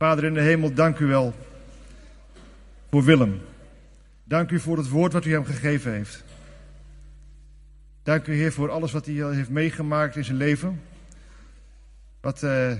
[0.00, 1.34] Vader in de hemel, dank u wel
[2.90, 3.40] voor Willem.
[4.24, 6.24] Dank u voor het woord wat u hem gegeven heeft.
[8.02, 10.80] Dank u, Heer, voor alles wat hij heeft meegemaakt in zijn leven.
[12.20, 12.72] Wat uh,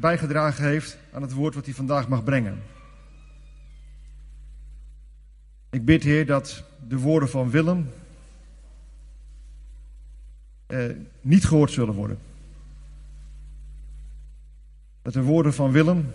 [0.00, 2.62] bijgedragen heeft aan het woord wat hij vandaag mag brengen.
[5.70, 7.90] Ik bid, Heer, dat de woorden van Willem
[10.68, 12.18] uh, niet gehoord zullen worden.
[15.02, 16.12] Dat de woorden van Willem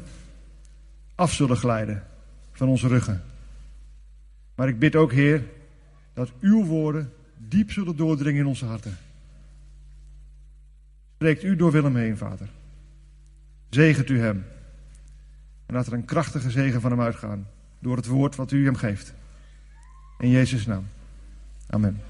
[1.16, 2.04] af zullen glijden
[2.52, 3.24] van onze ruggen.
[4.56, 5.44] Maar ik bid ook, Heer,
[6.14, 8.98] dat uw woorden diep zullen doordringen in onze harten.
[11.16, 12.48] Spreekt u door Willem heen, Vader.
[13.70, 14.46] Zegent u hem.
[15.66, 17.48] En laat er een krachtige zegen van hem uitgaan.
[17.80, 19.14] Door het woord wat u hem geeft.
[20.20, 20.88] In Jezus' naam.
[21.68, 22.02] Amen.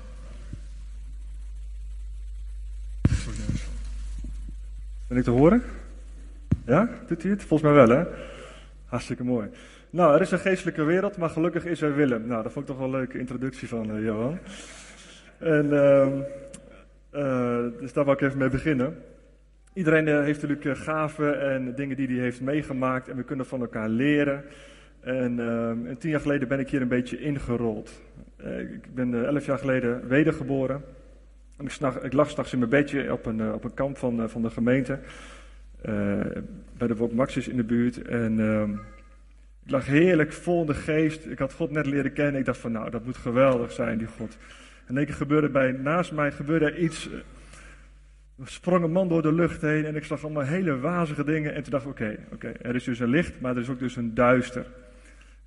[5.08, 5.64] Ben ik te horen?
[6.66, 7.44] Ja, doet hij het?
[7.44, 8.04] Volgens mij wel, hè?
[8.86, 9.50] Hartstikke mooi.
[9.90, 12.28] Nou, er is een geestelijke wereld, maar gelukkig is er Willem.
[12.28, 14.40] Nou, dat vond ik toch wel een leuke introductie van uh, Johan.
[15.38, 16.08] En, uh,
[17.14, 18.98] uh, dus daar wil ik even mee beginnen.
[19.74, 23.62] Iedereen eh, heeft natuurlijk gaven en dingen die hij heeft meegemaakt en we kunnen van
[23.62, 24.44] elkaar leren.
[25.00, 28.02] En, ehm, en tien jaar geleden ben ik hier een beetje ingerold.
[28.72, 30.84] ik ben elf jaar geleden wedergeboren.
[31.58, 34.42] En ik, ik lag s'nachts in mijn bedje op een, op een kamp van, van
[34.42, 35.00] de gemeente.
[36.78, 38.02] Bij de Wok Maxis in de buurt.
[38.02, 38.72] En ehm,
[39.66, 41.26] ik lag heerlijk vol de geest.
[41.26, 42.40] Ik had God net leren kennen.
[42.40, 44.38] Ik dacht van nou, dat moet geweldig zijn, die God.
[44.86, 47.10] En één keer gebeurde bij, naast mij gebeurde er iets.
[48.40, 51.54] Er sprong een man door de lucht heen en ik zag allemaal hele wazige dingen.
[51.54, 53.80] En toen dacht ik, oké, oké, er is dus een licht, maar er is ook
[53.80, 54.66] dus een duister.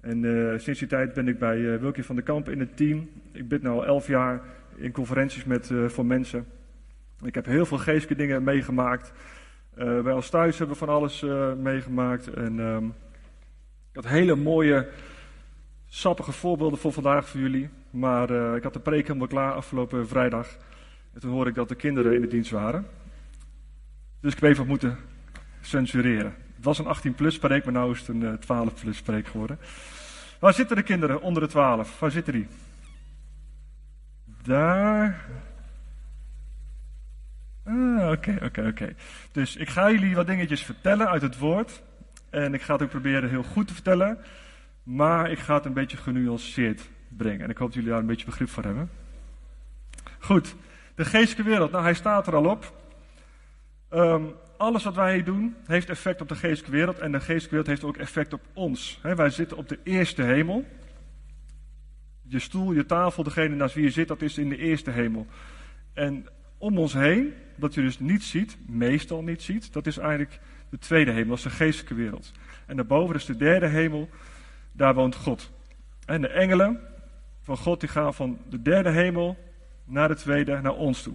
[0.00, 2.76] En uh, sinds die tijd ben ik bij uh, Wilkie van de Kamp in het
[2.76, 3.10] team.
[3.32, 4.40] Ik bid nu al elf jaar
[4.76, 6.46] in conferenties met, uh, voor mensen.
[7.24, 9.12] Ik heb heel veel geestelijke dingen meegemaakt.
[9.78, 11.24] Wij als thuis hebben van alles
[11.56, 12.26] meegemaakt.
[12.34, 12.94] En um,
[13.90, 14.88] ik had hele mooie,
[15.86, 17.68] sappige voorbeelden voor vandaag voor jullie.
[17.90, 20.56] Maar uh, ik had de preek helemaal klaar afgelopen vrijdag.
[21.14, 22.86] En toen hoorde ik dat de kinderen in de dienst waren.
[24.20, 24.98] Dus ik heb even moeten
[25.60, 26.34] censureren.
[26.56, 29.58] Het was een 18-plus preek, maar nu is het een 12-plus eh, preek geworden.
[30.38, 31.98] Waar zitten de kinderen onder de 12?
[31.98, 32.46] Waar zitten die?
[34.42, 35.26] Daar.
[37.68, 38.94] Ah, oké, oké, oké.
[39.32, 41.82] Dus ik ga jullie wat dingetjes vertellen uit het woord.
[42.30, 44.18] En ik ga het ook proberen heel goed te vertellen.
[44.82, 47.40] Maar ik ga het een beetje genuanceerd brengen.
[47.40, 48.90] En ik hoop dat jullie daar een beetje begrip voor hebben.
[50.18, 50.54] Goed,
[50.94, 51.70] de geestelijke wereld.
[51.70, 52.76] Nou, hij staat er al op.
[53.92, 56.98] Um, alles wat wij doen heeft effect op de geestelijke wereld.
[56.98, 59.00] En de geestelijke wereld heeft ook effect op ons.
[59.02, 60.64] wij zitten op de eerste hemel.
[62.22, 65.26] Je stoel, je tafel, degene naast wie je zit, dat is in de eerste hemel.
[65.92, 66.26] En
[66.58, 70.78] om ons heen, dat je dus niet ziet, meestal niet ziet, dat is eigenlijk de
[70.78, 72.32] tweede hemel, dat is de geestelijke wereld.
[72.66, 74.08] En daarboven is de derde hemel,
[74.72, 75.50] daar woont God.
[76.04, 76.80] En de engelen
[77.42, 79.36] van God die gaan van de derde hemel
[79.84, 81.14] naar de tweede, naar ons toe.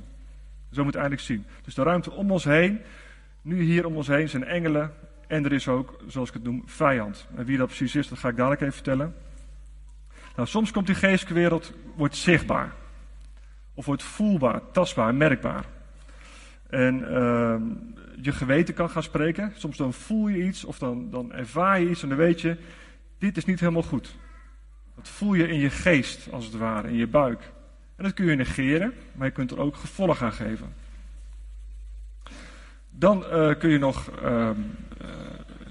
[0.72, 1.46] Zo moet je eigenlijk zien.
[1.64, 2.80] Dus de ruimte om ons heen,
[3.42, 4.94] nu hier om ons heen zijn engelen
[5.28, 7.28] en er is ook, zoals ik het noem, vijand.
[7.36, 9.16] En wie dat precies is, dat ga ik dadelijk even vertellen.
[10.36, 12.74] Nou, soms komt die geestelijke wereld, wordt zichtbaar.
[13.74, 15.66] Of wordt voelbaar, tastbaar, merkbaar.
[16.74, 17.56] En uh,
[18.22, 19.54] je geweten kan gaan spreken.
[19.56, 22.58] Soms dan voel je iets of dan, dan ervaar je iets en dan weet je,
[23.18, 24.16] dit is niet helemaal goed.
[24.96, 27.52] Dat voel je in je geest, als het ware, in je buik.
[27.96, 30.74] En dat kun je negeren, maar je kunt er ook gevolg aan geven.
[32.90, 34.50] Dan uh, kun je nog uh, uh,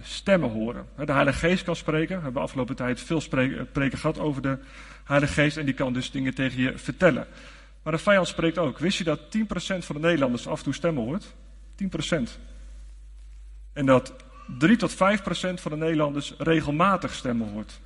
[0.03, 0.87] stemmen horen.
[1.05, 2.17] De Heilige Geest kan spreken.
[2.17, 4.59] We hebben afgelopen tijd veel spreken gehad over de
[5.05, 5.57] Heilige Geest.
[5.57, 7.27] En die kan dus dingen tegen je vertellen.
[7.83, 8.79] Maar de vijand spreekt ook.
[8.79, 9.23] Wist je dat 10%
[9.79, 11.35] van de Nederlanders af en toe stemmen hoort?
[11.77, 12.41] 10%.
[13.73, 14.15] En dat
[14.59, 14.97] 3 tot 5%
[15.55, 17.81] van de Nederlanders regelmatig stemmen hoort.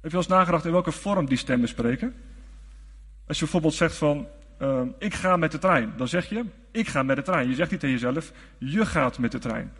[0.00, 2.14] Heb je wel eens nagedacht in welke vorm die stemmen spreken?
[3.26, 4.28] Als je bijvoorbeeld zegt van,
[4.62, 7.48] uh, ik ga met de trein, dan zeg je, ik ga met de trein.
[7.48, 9.72] Je zegt niet tegen jezelf, je gaat met de trein.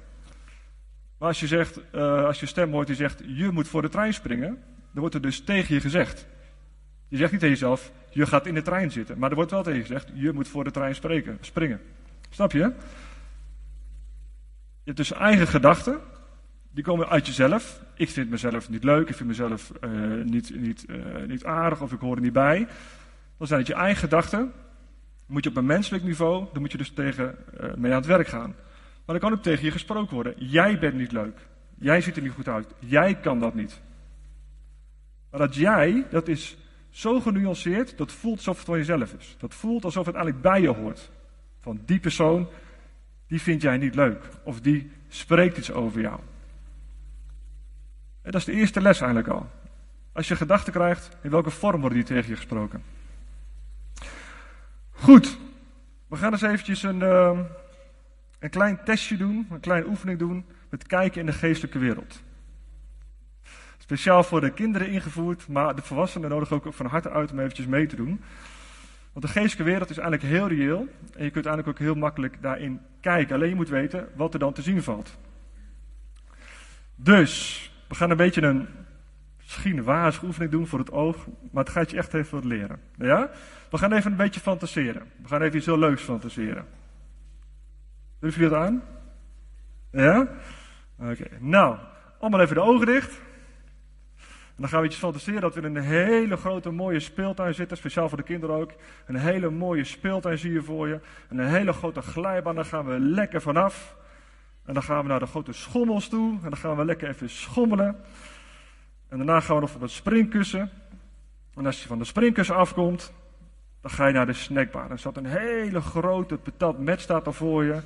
[1.18, 3.88] Maar als je, zegt, uh, als je stem hoort die zegt, je moet voor de
[3.88, 6.26] trein springen, dan wordt er dus tegen je gezegd.
[7.08, 9.18] Je zegt niet tegen jezelf, je gaat in de trein zitten.
[9.18, 11.80] Maar er wordt wel tegen gezegd, je moet voor de trein spreken, springen.
[12.30, 12.58] Snap je?
[12.58, 12.72] Je
[14.84, 15.98] hebt dus eigen gedachten.
[16.70, 17.80] Die komen uit jezelf.
[17.94, 20.96] Ik vind mezelf niet leuk, ik vind mezelf uh, niet, niet, uh,
[21.26, 22.66] niet aardig of ik hoor er niet bij.
[23.38, 24.52] Dan zijn het je eigen gedachten.
[25.26, 28.06] Moet je op een menselijk niveau, dan moet je dus tegen uh, mee aan het
[28.06, 28.54] werk gaan.
[29.04, 30.34] Maar dan kan ook tegen je gesproken worden.
[30.36, 31.38] Jij bent niet leuk.
[31.78, 32.74] Jij ziet er niet goed uit.
[32.78, 33.80] Jij kan dat niet.
[35.30, 36.56] Maar dat jij, dat is
[36.96, 39.36] zo genuanceerd, dat voelt alsof het van jezelf is.
[39.38, 41.10] Dat voelt alsof het eigenlijk bij je hoort.
[41.60, 42.48] Van die persoon,
[43.26, 44.28] die vind jij niet leuk.
[44.42, 46.20] Of die spreekt iets over jou.
[48.22, 49.50] Dat is de eerste les eigenlijk al.
[50.12, 52.82] Als je gedachten krijgt, in welke vorm worden die tegen je gesproken?
[54.90, 55.38] Goed,
[56.06, 57.40] we gaan eens eventjes een, uh,
[58.38, 62.22] een klein testje doen, een kleine oefening doen met kijken in de geestelijke wereld.
[63.86, 67.66] Speciaal voor de kinderen ingevoerd, maar de volwassenen nodig ook van harte uit om eventjes
[67.66, 68.20] mee te doen.
[69.12, 72.42] Want de geestelijke wereld is eigenlijk heel reëel en je kunt eigenlijk ook heel makkelijk
[72.42, 73.34] daarin kijken.
[73.34, 75.16] Alleen je moet weten wat er dan te zien valt.
[76.94, 78.68] Dus, we gaan een beetje een
[79.36, 82.80] misschien een oefening doen voor het oog, maar het gaat je echt even wat leren.
[82.96, 83.30] Ja?
[83.70, 85.02] We gaan even een beetje fantaseren.
[85.22, 86.66] We gaan even iets heel leuks fantaseren.
[88.18, 88.82] Durf je dat aan?
[89.90, 90.28] Ja?
[90.98, 91.28] Oké.
[91.40, 91.76] Nou,
[92.20, 93.24] allemaal even de ogen dicht.
[94.56, 97.76] En dan gaan we iets fantaseren dat we in een hele grote mooie speeltuin zitten,
[97.76, 98.72] speciaal voor de kinderen ook.
[99.06, 101.00] Een hele mooie speeltuin zie je voor je.
[101.28, 103.96] En een hele grote glijbaan, daar gaan we lekker vanaf.
[104.64, 106.32] En dan gaan we naar de grote schommels toe.
[106.42, 107.96] En dan gaan we lekker even schommelen.
[109.08, 110.70] En daarna gaan we nog op het springkussen.
[111.54, 113.12] En als je van de springkussen afkomt,
[113.80, 114.90] dan ga je naar de snackbar.
[114.90, 117.80] Er staat een hele grote patat met staat daar voor je.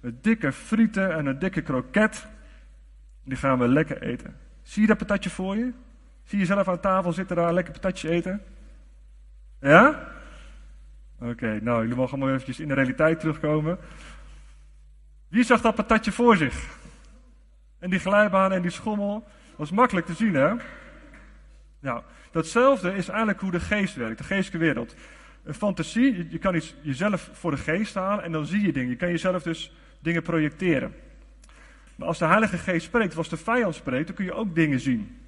[0.00, 2.26] Met dikke frieten en een dikke kroket.
[3.24, 4.36] Die gaan we lekker eten.
[4.62, 5.72] Zie je dat patatje voor je?
[6.26, 8.42] Zie je zelf aan tafel zitten daar lekker patatje eten?
[9.60, 10.08] Ja?
[11.20, 13.78] Oké, nou, jullie mogen allemaal eventjes in de realiteit terugkomen.
[15.28, 16.78] Wie zag dat patatje voor zich?
[17.78, 19.28] En die glijbaan en die schommel.
[19.58, 20.54] Is makkelijk te zien, hè?
[21.80, 24.94] Nou, datzelfde is eigenlijk hoe de geest werkt, de geestelijke wereld.
[25.44, 28.90] Een fantasie, je kan iets jezelf voor de geest halen en dan zie je dingen.
[28.90, 30.94] Je kan jezelf dus dingen projecteren.
[31.96, 34.80] Maar als de Heilige Geest spreekt, als de vijand spreekt, dan kun je ook dingen
[34.80, 35.25] zien.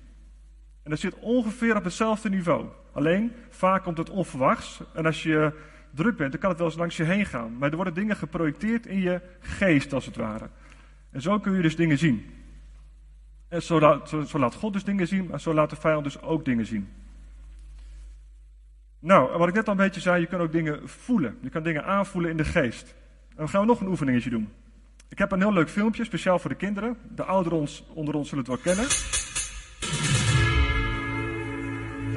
[0.89, 2.67] En dat zit ongeveer op hetzelfde niveau.
[2.93, 4.81] Alleen, vaak komt het onverwachts.
[4.95, 5.53] En als je
[5.91, 7.59] druk bent, dan kan het wel eens langs je heen gaan.
[7.59, 10.49] Maar er worden dingen geprojecteerd in je geest, als het ware.
[11.11, 12.31] En zo kun je dus dingen zien.
[13.49, 16.23] En zo laat, zo, laat God dus dingen zien, maar zo laat de vijand dus
[16.23, 16.89] ook dingen zien.
[18.99, 21.39] Nou, wat ik net al een beetje zei, je kan ook dingen voelen.
[21.41, 22.95] Je kan dingen aanvoelen in de geest.
[23.29, 24.49] En dan gaan we nog een oefeningetje doen.
[25.09, 26.97] Ik heb een heel leuk filmpje, speciaal voor de kinderen.
[27.15, 30.18] De ouderen onder ons zullen het wel kennen.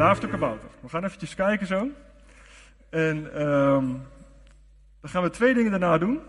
[0.01, 0.69] David de Kabouter.
[0.80, 1.88] We gaan eventjes kijken zo.
[2.89, 4.03] En um,
[5.01, 6.19] dan gaan we twee dingen daarna doen.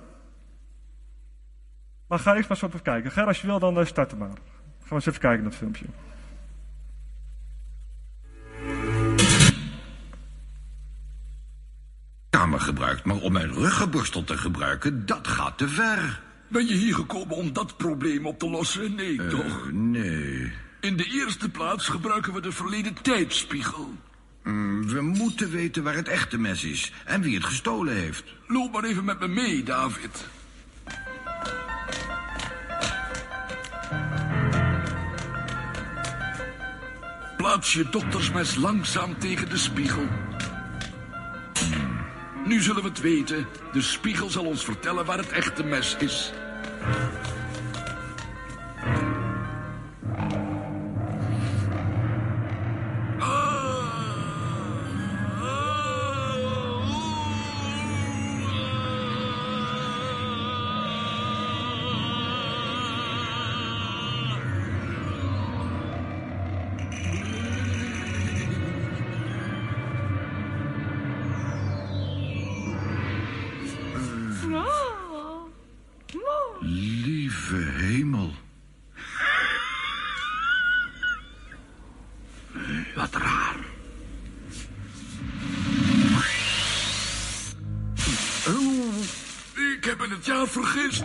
[2.06, 3.10] Maar ga eerst maar eens even kijken.
[3.10, 4.28] Ga als je wil, dan uh, starten maar.
[4.28, 5.84] Gaan we eens even kijken naar het filmpje.
[12.30, 16.20] Kamer gebruikt, maar om mijn ruggenborstel te gebruiken, dat gaat te ver.
[16.48, 18.94] Ben je hier gekomen om dat probleem op te lossen?
[18.94, 19.72] Nee, uh, toch?
[19.72, 20.52] Nee.
[20.82, 23.94] In de eerste plaats gebruiken we de verleden tijdspiegel.
[24.42, 28.24] Mm, we moeten weten waar het echte mes is en wie het gestolen heeft.
[28.46, 30.26] Loop maar even met me mee, David.
[37.36, 40.08] Plaats je doktersmes langzaam tegen de spiegel.
[42.46, 43.46] Nu zullen we het weten.
[43.72, 46.32] De spiegel zal ons vertellen waar het echte mes is.
[90.52, 91.04] Vergist.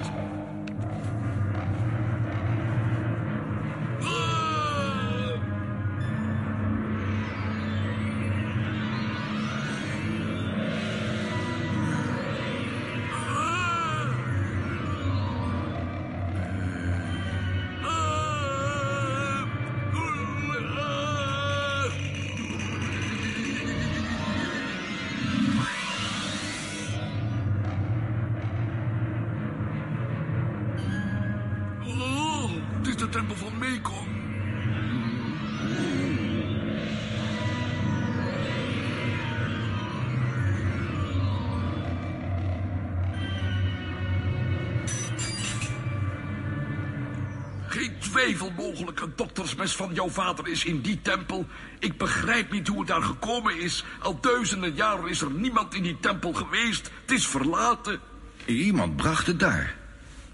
[49.75, 51.45] Van jouw vader is in die tempel.
[51.79, 53.85] Ik begrijp niet hoe het daar gekomen is.
[53.99, 56.91] Al duizenden jaren is er niemand in die tempel geweest.
[57.01, 57.99] Het is verlaten.
[58.45, 59.75] Iemand bracht het daar.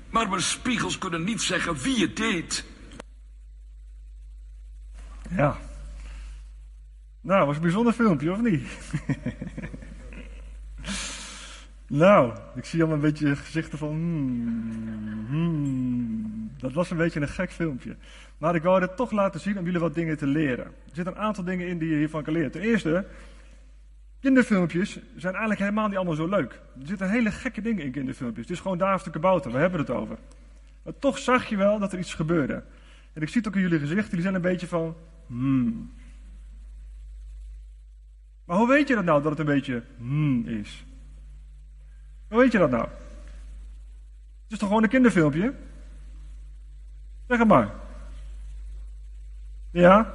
[0.10, 2.66] Maar mijn spiegels kunnen niet zeggen wie het deed.
[5.30, 5.58] Ja.
[7.22, 8.68] Nou, was een bijzonder filmpje, of niet?
[12.04, 13.90] nou, ik zie allemaal een beetje gezichten van.
[13.90, 16.52] Hmm, hmm.
[16.58, 17.96] Dat was een beetje een gek filmpje.
[18.44, 20.66] Maar ik wou het toch laten zien om jullie wat dingen te leren.
[20.66, 22.52] Er zitten een aantal dingen in die je hiervan kan leren.
[22.52, 23.06] Ten eerste,
[24.20, 26.52] kinderfilmpjes zijn eigenlijk helemaal niet allemaal zo leuk.
[26.80, 28.46] Er zitten hele gekke dingen in kinderfilmpjes.
[28.46, 30.18] Het is gewoon David de Kabouter, we hebben het over.
[30.84, 32.64] Maar toch zag je wel dat er iets gebeurde.
[33.14, 34.96] En ik zie het ook in jullie gezichten, jullie zijn een beetje van.
[35.28, 35.94] Hmm.
[38.46, 40.86] Maar hoe weet je dat nou, dat het een beetje hmm is?
[42.28, 42.88] Hoe weet je dat nou?
[44.44, 45.54] Het is toch gewoon een kinderfilmpje?
[47.28, 47.82] Zeg het maar.
[49.74, 50.14] Ja?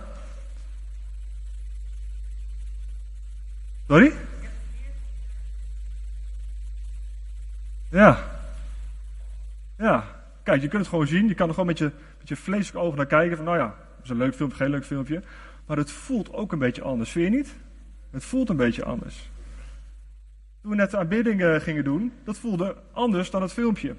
[3.88, 4.12] Sorry?
[7.90, 8.18] Ja.
[9.78, 10.04] Ja.
[10.42, 11.28] Kijk, je kunt het gewoon zien.
[11.28, 13.36] Je kan er gewoon met je, met je vleeselijke ogen naar kijken.
[13.36, 15.22] Van, nou ja, dat is een leuk filmpje, geen leuk filmpje.
[15.66, 17.54] Maar het voelt ook een beetje anders, vind je niet?
[18.10, 19.30] Het voelt een beetje anders.
[20.62, 23.96] Toen we net de aanbidding uh, gingen doen, dat voelde anders dan het filmpje.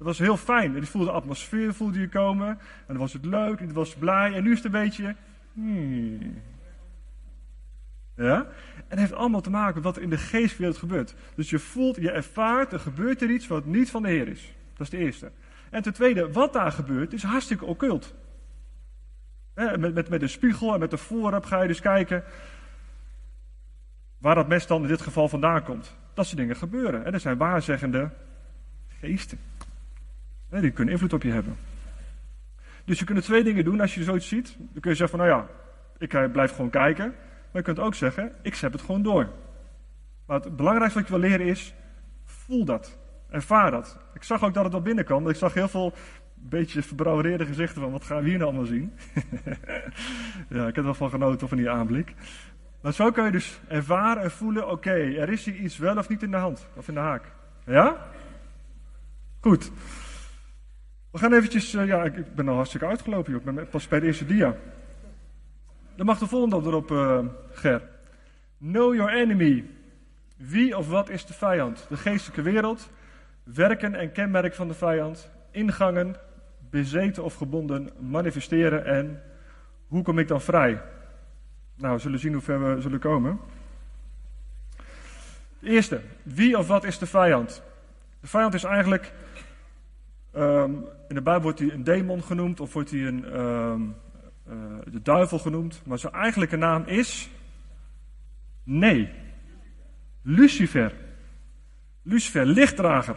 [0.00, 0.74] Dat was heel fijn.
[0.74, 2.48] Je voelde de atmosfeer voelde je komen.
[2.48, 4.34] En dan was het leuk, en was blij.
[4.34, 5.14] En nu is het een beetje...
[5.52, 6.42] Hmm.
[8.16, 8.36] Ja?
[8.76, 11.14] En het heeft allemaal te maken met wat er in de geestwereld gebeurt.
[11.34, 14.54] Dus je voelt, je ervaart, er gebeurt er iets wat niet van de Heer is.
[14.72, 15.30] Dat is de eerste.
[15.70, 18.14] En ten tweede, wat daar gebeurt, is hartstikke occult.
[19.54, 22.24] met, met, met spiegel en met de voorraad ga je dus kijken
[24.18, 25.96] waar dat mes dan in dit geval vandaan komt.
[26.14, 27.04] Dat soort dingen gebeuren.
[27.04, 28.10] En er zijn waarzeggende
[29.00, 29.49] geesten.
[30.50, 31.56] Die kunnen invloed op je hebben.
[32.84, 34.56] Dus je kunt twee dingen doen als je zoiets ziet.
[34.58, 35.48] Dan kun je zeggen van, nou ja,
[35.98, 37.06] ik eh, blijf gewoon kijken.
[37.06, 39.28] Maar je kunt ook zeggen, ik zet het gewoon door.
[40.26, 41.74] Maar het belangrijkste wat je wil leren is,
[42.24, 42.98] voel dat.
[43.28, 43.98] Ervaar dat.
[44.14, 45.28] Ik zag ook dat het wel binnenkwam.
[45.28, 45.94] Ik zag heel veel
[46.34, 48.92] beetje verbrouwereerde gezichten van, wat gaan we hier nou allemaal zien?
[50.56, 52.14] ja, ik heb er wel van genoten van die aanblik.
[52.80, 56.08] Maar zo kun je dus ervaren en voelen, oké, er is hier iets wel of
[56.08, 57.32] niet in de hand, of in de haak.
[57.64, 58.06] Ja?
[59.40, 59.72] Goed.
[61.10, 63.68] We gaan eventjes, uh, ja, ik ben al hartstikke uitgelopen, joh.
[63.70, 64.56] pas bij de eerste dia.
[65.96, 67.18] Dan mag de volgende op erop, uh,
[67.50, 67.82] Ger.
[68.58, 69.64] Know your enemy.
[70.36, 71.86] Wie of wat is de vijand?
[71.88, 72.90] De geestelijke wereld,
[73.42, 76.16] werken en kenmerk van de vijand, ingangen,
[76.70, 79.22] bezeten of gebonden, manifesteren en
[79.86, 80.82] hoe kom ik dan vrij?
[81.76, 83.40] Nou, we zullen zien hoe ver we zullen komen.
[85.58, 87.62] De eerste, wie of wat is de vijand?
[88.20, 89.12] De vijand is eigenlijk,
[90.36, 93.96] um, in de Bijbel wordt hij een demon genoemd of wordt hij een, um,
[94.48, 94.54] uh,
[94.90, 95.82] de duivel genoemd.
[95.84, 97.30] Maar zijn eigenlijke naam is,
[98.62, 99.10] nee,
[100.22, 100.92] Lucifer.
[102.02, 103.16] Lucifer, lichtdrager.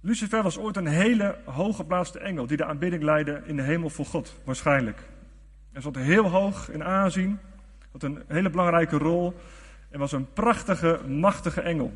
[0.00, 4.06] Lucifer was ooit een hele hooggeplaatste engel die de aanbidding leidde in de hemel voor
[4.06, 4.98] God, waarschijnlijk.
[5.72, 7.38] Hij stond heel hoog in aanzien,
[7.92, 9.34] had een hele belangrijke rol
[9.90, 11.92] en was een prachtige, machtige engel.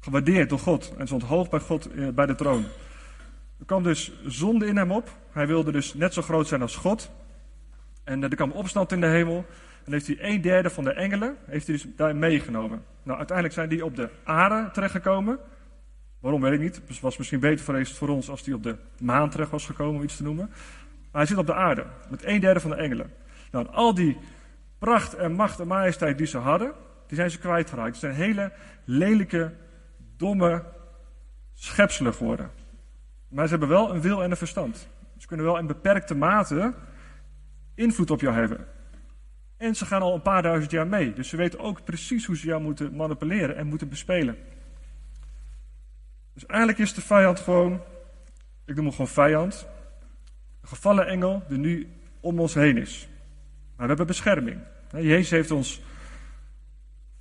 [0.00, 2.64] Gewaardeerd door God en stond hoog bij God eh, bij de troon.
[3.60, 5.10] Er kwam dus zonde in hem op.
[5.32, 7.10] Hij wilde dus net zo groot zijn als God.
[8.04, 9.44] En er kwam opstand in de hemel.
[9.84, 12.84] En heeft hij een derde van de engelen heeft hij dus daar meegenomen.
[13.02, 15.38] Nou, uiteindelijk zijn die op de aarde terechtgekomen.
[16.20, 16.80] Waarom weet ik niet.
[16.86, 20.02] Het was misschien beter voor ons als hij op de maan terecht was gekomen, om
[20.02, 20.46] iets te noemen.
[21.10, 23.12] Maar hij zit op de aarde, met een derde van de engelen.
[23.50, 24.16] Nou, al die
[24.78, 26.72] pracht en macht en majesteit die ze hadden,
[27.06, 27.90] die zijn ze kwijtgeraakt.
[27.90, 28.52] Het zijn hele
[28.84, 29.52] lelijke,
[30.16, 30.64] domme
[31.54, 32.50] schepselen geworden.
[33.30, 34.88] Maar ze hebben wel een wil en een verstand.
[35.16, 36.74] Ze kunnen wel in beperkte mate
[37.74, 38.66] invloed op jou hebben.
[39.56, 41.12] En ze gaan al een paar duizend jaar mee.
[41.12, 44.36] Dus ze weten ook precies hoe ze jou moeten manipuleren en moeten bespelen.
[46.34, 47.80] Dus eigenlijk is de vijand gewoon,
[48.64, 49.66] ik noem hem gewoon vijand.
[50.60, 51.88] Een gevallen engel die nu
[52.20, 53.08] om ons heen is.
[53.76, 54.60] Maar we hebben bescherming.
[54.90, 55.82] Jezus heeft ons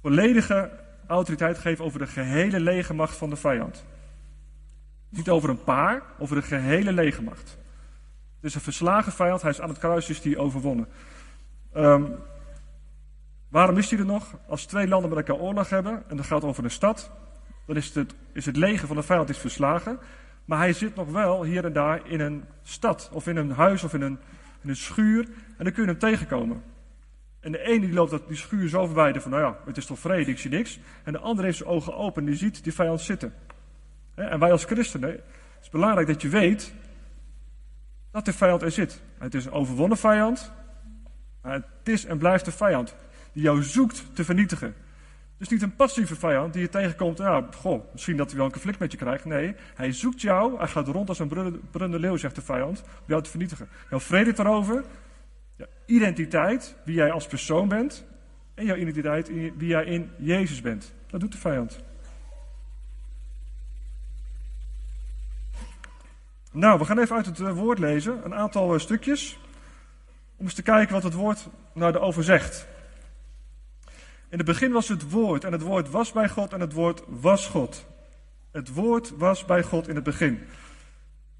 [0.01, 0.71] volledige
[1.07, 3.85] autoriteit gegeven over de gehele legermacht van de vijand.
[5.09, 7.57] Niet over een paar, over de gehele legermacht.
[8.35, 10.87] Het is een verslagen vijand, hij is aan het kruis, is die overwonnen.
[11.75, 12.15] Um,
[13.49, 14.37] waarom is hij er nog?
[14.47, 17.11] Als twee landen met elkaar oorlog hebben, en dat gaat over een stad,
[17.65, 19.99] dan is het, is het leger van de vijand is verslagen.
[20.45, 23.83] Maar hij zit nog wel hier en daar in een stad, of in een huis,
[23.83, 24.19] of in een,
[24.61, 25.23] in een schuur.
[25.57, 26.63] En dan kun je hem tegenkomen.
[27.39, 29.85] En de ene die loopt dat, die schuur zo voorbij, van nou ja, het is
[29.85, 30.79] toch vrede, ik zie niks.
[31.03, 33.33] En de andere heeft zijn ogen open en die ziet die vijand zitten.
[34.19, 35.21] En wij als christenen, het
[35.61, 36.73] is belangrijk dat je weet
[38.11, 39.01] dat de vijand er zit.
[39.17, 40.51] Het is een overwonnen vijand,
[41.41, 42.95] maar het is en blijft een vijand
[43.33, 44.75] die jou zoekt te vernietigen.
[45.37, 47.17] Is niet een passieve vijand die je tegenkomt.
[47.17, 49.25] Ja, goh, misschien dat hij wel een conflict met je krijgt.
[49.25, 50.57] Nee, hij zoekt jou.
[50.57, 52.81] Hij gaat rond als een brullende leeuw, zegt de vijand.
[52.81, 53.67] Om jou te vernietigen.
[53.89, 54.83] Jouw vrede erover.
[55.55, 58.05] Ja, identiteit, wie jij als persoon bent.
[58.53, 60.93] En jouw identiteit, wie jij in Jezus bent.
[61.07, 61.79] Dat doet de vijand.
[66.51, 68.25] Nou, we gaan even uit het eh, woord lezen.
[68.25, 69.39] Een aantal eh, stukjes.
[70.35, 72.67] Om eens te kijken wat het woord nou erover zegt.
[74.29, 77.03] In het begin was het woord en het woord was bij God en het woord
[77.07, 77.85] was God.
[78.51, 80.39] Het woord was bij God in het begin.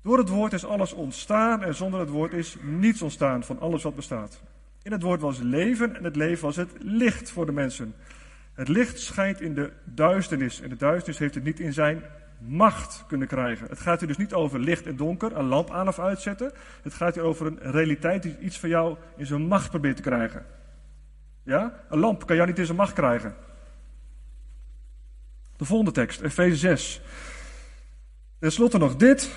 [0.01, 3.83] Door het woord is alles ontstaan en zonder het woord is niets ontstaan van alles
[3.83, 4.41] wat bestaat.
[4.81, 7.95] In het woord was leven en het leven was het licht voor de mensen.
[8.53, 12.03] Het licht schijnt in de duisternis en de duisternis heeft het niet in zijn
[12.39, 13.67] macht kunnen krijgen.
[13.69, 16.51] Het gaat hier dus niet over licht en donker, een lamp aan of uitzetten.
[16.83, 20.01] Het gaat hier over een realiteit die iets van jou in zijn macht probeert te
[20.01, 20.45] krijgen.
[21.43, 21.83] Ja?
[21.89, 23.35] Een lamp kan jou niet in zijn macht krijgen.
[25.57, 27.01] De volgende tekst, Efeze 6.
[28.39, 29.31] Ten slotte nog dit.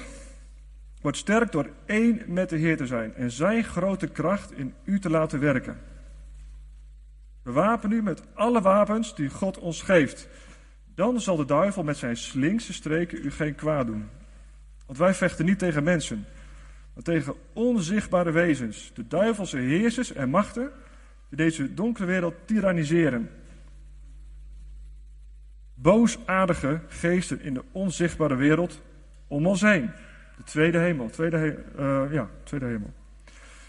[1.01, 4.99] Word sterk door één met de Heer te zijn en zijn grote kracht in u
[4.99, 5.81] te laten werken.
[7.43, 10.29] Bewapen u met alle wapens die God ons geeft.
[10.95, 14.09] Dan zal de duivel met zijn slinkse streken u geen kwaad doen.
[14.87, 16.25] Want wij vechten niet tegen mensen,
[16.95, 20.71] maar tegen onzichtbare wezens, de duivelse heersers en machten
[21.29, 23.31] die deze donkere wereld tyranniseren.
[25.75, 28.83] Boosaardige geesten in de onzichtbare wereld
[29.27, 29.91] om ons heen.
[30.37, 31.11] De tweede hemel.
[31.11, 32.93] Tweede, uh, ja, tweede hemel.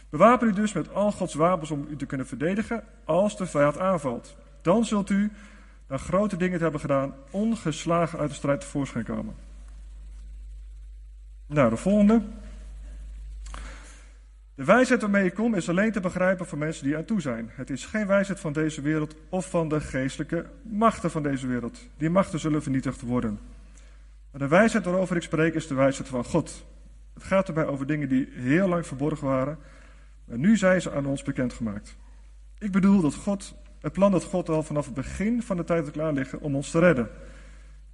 [0.10, 3.80] Bewapen u dus met al Gods wapens om u te kunnen verdedigen als de vijand
[3.80, 4.38] aanvalt.
[4.62, 5.32] Dan zult u,
[5.88, 9.36] na grote dingen te hebben gedaan, ongeslagen uit de strijd tevoorschijn komen.
[11.46, 12.22] Nou, de volgende.
[14.56, 17.50] De wijsheid waarmee ik kom is alleen te begrijpen voor mensen die aan toe zijn.
[17.52, 21.80] Het is geen wijsheid van deze wereld of van de geestelijke machten van deze wereld.
[21.98, 23.40] Die machten zullen vernietigd worden.
[24.32, 26.66] Maar de wijsheid waarover ik spreek is de wijsheid van God.
[27.14, 29.58] Het gaat erbij over dingen die heel lang verborgen waren,
[30.26, 31.96] maar nu zijn ze aan ons bekendgemaakt.
[32.58, 35.92] Ik bedoel dat God, het plan dat God al vanaf het begin van de tijd
[35.92, 37.10] klaar liggen om ons te redden.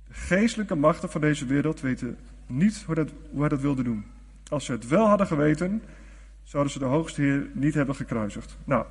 [0.07, 3.07] De geestelijke machten van deze wereld weten niet hoe,
[3.39, 4.05] hij dat wilde doen.
[4.49, 5.83] Als ze het wel hadden geweten,
[6.43, 8.57] zouden ze de hoogste Heer niet hebben gekruisigd.
[8.63, 8.85] Nou,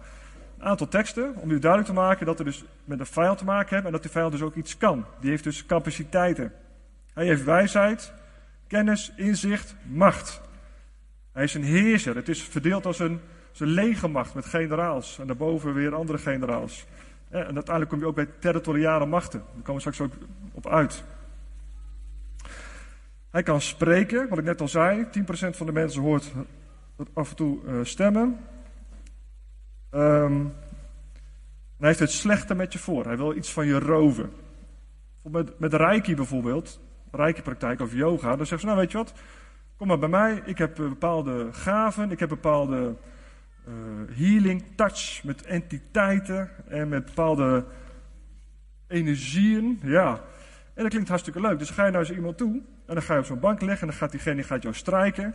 [0.59, 3.45] een aantal teksten om u duidelijk te maken dat we dus met een vijand te
[3.45, 5.05] maken hebben en dat die vijand dus ook iets kan.
[5.21, 6.53] Die heeft dus capaciteiten.
[7.15, 8.13] Hij heeft wijsheid,
[8.67, 10.41] kennis, inzicht, macht.
[11.33, 12.17] Hij is een heerser.
[12.17, 13.21] Het is verdeeld als een,
[13.57, 16.87] een legermacht met generaals en daarboven weer andere generaals.
[17.29, 19.39] En uiteindelijk kom je ook bij territoriale machten.
[19.39, 20.13] Daar komen we straks ook
[20.53, 21.05] op uit.
[23.31, 25.05] Hij kan spreken, wat ik net al zei.
[25.05, 25.09] 10%
[25.51, 26.33] van de mensen hoort
[27.13, 28.39] af en toe uh, stemmen.
[29.91, 30.53] Um,
[31.79, 33.05] hij heeft het slechte met je voor.
[33.05, 34.31] Hij wil iets van je roven.
[35.23, 36.81] Met, met Reiki bijvoorbeeld,
[37.11, 39.13] Reiki-praktijk of yoga, dan zegt ze, nou weet je wat,
[39.77, 42.95] kom maar bij mij, ik heb eh, bepaalde gaven, ik heb bepaalde
[43.69, 47.65] uh, healing, touch met entiteiten en met bepaalde
[48.87, 50.21] energieën, ja.
[50.75, 51.59] En dat klinkt hartstikke leuk.
[51.59, 53.81] Dus ga je nou eens iemand toe en dan ga je op zo'n bank liggen
[53.81, 55.35] en dan gaat diegene gaat jou strijken.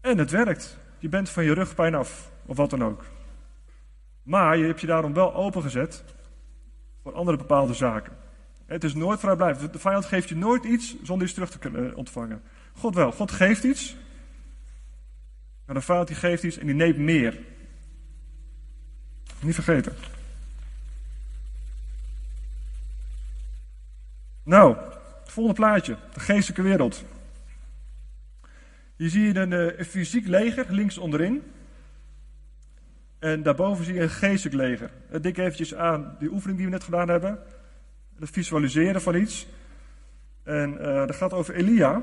[0.00, 0.78] En het werkt.
[0.98, 3.04] Je bent van je rugpijn af, of wat dan ook.
[4.22, 6.04] Maar je hebt je daarom wel opengezet
[7.02, 8.12] voor andere bepaalde zaken.
[8.66, 9.72] Het is nooit vrijblijvend.
[9.72, 12.42] De vijand geeft je nooit iets zonder iets terug te kunnen ontvangen.
[12.72, 13.12] God wel.
[13.12, 13.96] God geeft iets.
[15.66, 17.38] Maar de vijand die geeft iets en die neemt meer.
[19.40, 19.94] Niet vergeten.
[24.42, 24.76] Nou,
[25.20, 25.96] het volgende plaatje.
[26.12, 27.04] De geestelijke wereld.
[28.96, 31.42] Hier zie je een, eh, een fysiek leger links onderin.
[33.18, 34.90] En daarboven zie je een geestelijk leger.
[35.20, 37.38] Denk eventjes aan die oefening die we net gedaan hebben.
[38.18, 39.46] Het visualiseren van iets.
[40.42, 42.02] En uh, dat gaat over Elia.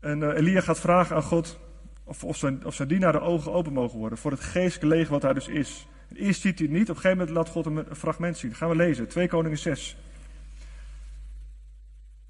[0.00, 1.58] En uh, Elia gaat vragen aan God
[2.04, 4.18] of, of, zijn, of zijn dienaar de ogen open mogen worden.
[4.18, 5.86] Voor het geestelijke wat hij dus is.
[6.08, 6.90] En eerst ziet hij het niet.
[6.90, 8.54] Op een gegeven moment laat God hem een fragment zien.
[8.54, 9.08] Gaan we lezen.
[9.08, 9.96] 2 Koningen 6.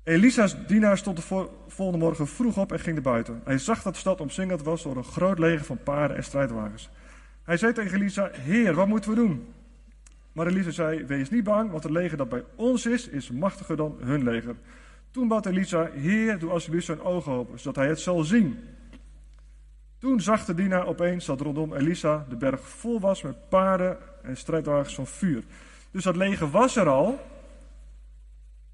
[0.02, 3.40] Elisa's dienaar stond de volgende morgen vroeg op en ging naar buiten.
[3.44, 6.90] Hij zag dat de stad omsingeld was door een groot leger van paarden en strijdwagens.
[7.42, 9.52] Hij zei tegen Elisa: Heer, wat moeten we doen?
[10.32, 13.76] Maar Elisa zei: Wees niet bang, want het leger dat bij ons is, is machtiger
[13.76, 14.56] dan hun leger.
[15.10, 18.68] Toen bad Elisa: Heer, doe alsjeblieft zijn ogen open, zodat hij het zal zien.
[19.98, 24.36] Toen zag de dienaar opeens dat rondom Elisa de berg vol was met paarden en
[24.36, 25.42] strijdwagens van vuur.
[25.90, 27.20] Dus dat leger was er al,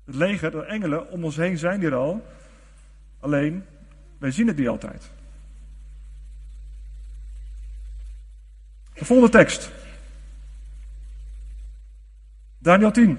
[0.04, 2.26] het leger, de engelen om ons heen zijn hier al.
[3.20, 3.64] Alleen,
[4.18, 5.10] wij zien het niet altijd.
[8.94, 9.70] De volgende tekst.
[12.58, 13.18] Daniel 10.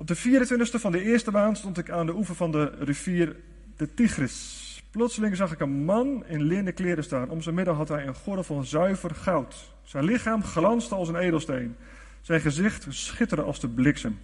[0.00, 3.36] Op de 24e van de eerste maand stond ik aan de oever van de rivier
[3.76, 4.82] de Tigris.
[4.90, 7.30] Plotseling zag ik een man in linnen kleren staan.
[7.30, 9.74] Om zijn middel had hij een gordel van zuiver goud.
[9.82, 11.76] Zijn lichaam glanste als een edelsteen.
[12.20, 14.18] Zijn gezicht schitterde als de bliksem.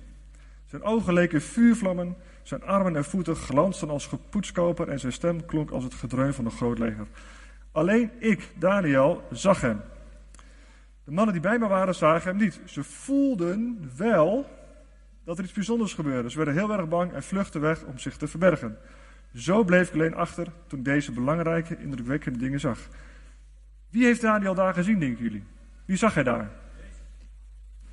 [0.65, 2.17] Zijn ogen leken vuurvlammen.
[2.43, 4.89] Zijn armen en voeten glansden als gepoetskoper.
[4.89, 7.07] En zijn stem klonk als het gedreun van een groot leger.
[7.73, 9.81] Alleen ik, Daniel, zag hem.
[11.05, 12.61] De mannen die bij me waren zagen hem niet.
[12.65, 14.56] Ze voelden wel
[15.27, 16.31] dat er iets bijzonders gebeurde.
[16.31, 18.79] Ze werden heel erg bang en vluchtten weg om zich te verbergen.
[19.35, 22.79] Zo bleef ik alleen achter toen deze belangrijke, indrukwekkende dingen zag.
[23.89, 25.45] Wie heeft Daniel daar gezien, denken jullie?
[25.85, 26.51] Wie zag hij daar?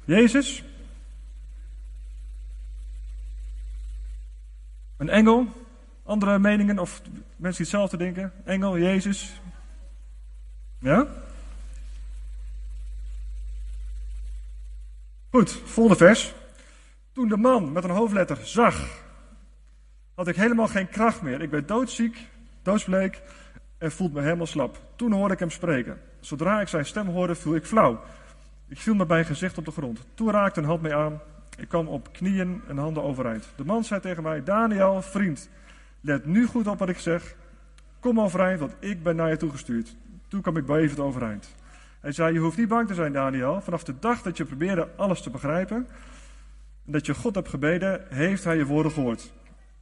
[0.06, 0.63] Jezus?
[4.98, 5.48] Een engel?
[6.04, 7.02] Andere meningen of
[7.36, 8.34] mensen die hetzelfde denken?
[8.46, 9.41] Engel, Jezus?
[10.80, 11.08] Ja?
[15.30, 16.34] Goed, volgende vers.
[17.13, 19.04] Toen de man met een hoofdletter zag,
[20.15, 21.41] had ik helemaal geen kracht meer.
[21.41, 22.17] Ik werd doodziek,
[22.62, 23.21] doodsbleek
[23.78, 24.82] en voelde me helemaal slap.
[24.95, 26.02] Toen hoorde ik hem spreken.
[26.19, 28.02] Zodra ik zijn stem hoorde, viel ik flauw.
[28.67, 30.06] Ik viel met mijn gezicht op de grond.
[30.13, 31.21] Toen raakte een hand mee aan.
[31.58, 33.47] Ik kwam op knieën en handen overeind.
[33.56, 35.49] De man zei tegen mij: Daniel, vriend,
[36.02, 37.36] let nu goed op wat ik zeg.
[37.99, 39.95] Kom overeind, want ik ben naar je toegestuurd.
[40.28, 41.56] Toen kwam ik bevend overeind.
[41.99, 43.62] Hij zei: Je hoeft niet bang te zijn, Daniel.
[43.62, 45.88] Vanaf de dag dat je probeerde alles te begrijpen en
[46.86, 49.32] dat je God hebt gebeden, heeft hij je woorden gehoord.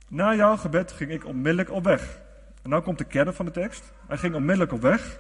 [0.07, 2.19] Na jouw gebed ging ik onmiddellijk op weg.
[2.61, 3.93] En nou komt de kern van de tekst.
[4.07, 5.19] Hij ging onmiddellijk op weg.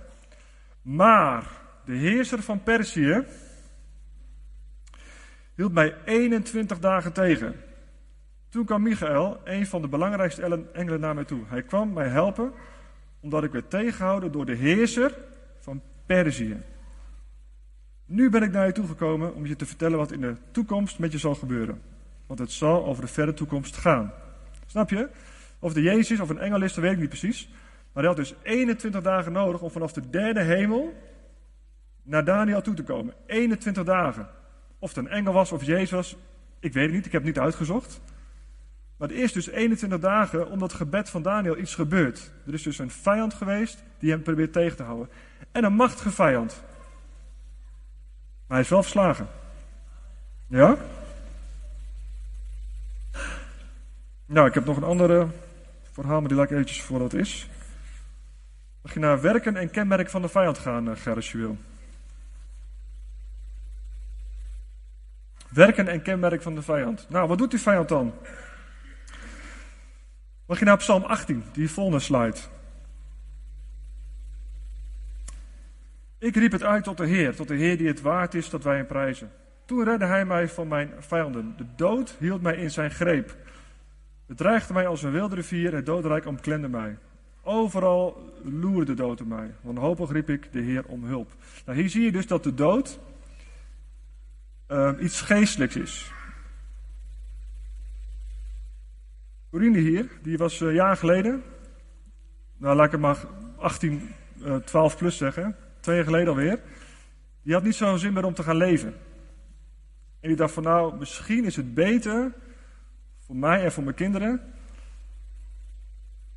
[0.81, 1.43] Maar
[1.85, 3.23] de heerser van Perzië
[5.55, 7.55] hield mij 21 dagen tegen.
[8.49, 11.43] Toen kwam Michael, een van de belangrijkste engelen, naar mij toe.
[11.47, 12.53] Hij kwam mij helpen
[13.19, 15.17] omdat ik werd tegengehouden door de heerser
[15.59, 16.57] van Perzië.
[18.11, 21.11] Nu ben ik naar je toegekomen om je te vertellen wat in de toekomst met
[21.11, 21.81] je zal gebeuren.
[22.27, 24.13] Want het zal over de verre toekomst gaan.
[24.65, 25.09] Snap je?
[25.59, 27.49] Of de Jezus of een engel is, dat weet ik niet precies.
[27.93, 30.93] Maar hij had dus 21 dagen nodig om vanaf de derde hemel
[32.03, 33.13] naar Daniel toe te komen.
[33.25, 34.27] 21 dagen.
[34.79, 36.15] Of het een engel was of Jezus
[36.61, 38.01] ik weet het niet, ik heb het niet uitgezocht.
[38.97, 42.31] Maar het is dus 21 dagen omdat gebed van Daniel iets gebeurt.
[42.47, 45.09] Er is dus een vijand geweest die hem probeert tegen te houden.
[45.51, 46.63] En een machtige vijand.
[48.51, 49.27] Hij is wel verslagen.
[50.47, 50.77] Ja?
[54.25, 55.27] Nou, ik heb nog een andere
[55.91, 57.49] verhaal, maar die laat ik eventjes voor wat is.
[58.81, 61.57] Mag je naar werken en kenmerk van de vijand gaan, Ger, als je wil.
[65.49, 67.05] Werken en kenmerk van de vijand.
[67.09, 68.13] Nou, wat doet die vijand dan?
[70.45, 72.37] Mag je naar Psalm 18, die volgende slide.
[76.21, 78.63] Ik riep het uit tot de Heer, tot de Heer die het waard is dat
[78.63, 79.31] wij hem prijzen.
[79.65, 81.53] Toen redde hij mij van mijn vijanden.
[81.57, 83.35] De dood hield mij in zijn greep.
[84.27, 86.97] Het dreigde mij als een wilde rivier, het doodrijk omklemde mij.
[87.43, 89.51] Overal loerde de dood op mij.
[89.61, 91.31] Wanhopig riep ik de Heer om hulp.
[91.65, 92.99] Nou, hier zie je dus dat de dood
[94.67, 96.11] uh, iets geestelijks is.
[99.49, 101.43] Corine hier, die was een jaar geleden,
[102.57, 103.25] nou laat ik het maar
[103.57, 104.09] 18,
[104.43, 106.59] uh, 12 plus zeggen, twee jaar geleden alweer.
[107.41, 108.93] Die had niet zo'n zin meer om te gaan leven.
[110.19, 112.33] En die dacht van nou, misschien is het beter
[113.25, 114.41] voor mij en voor mijn kinderen,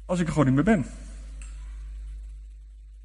[0.06, 0.84] als ik er gewoon niet meer ben.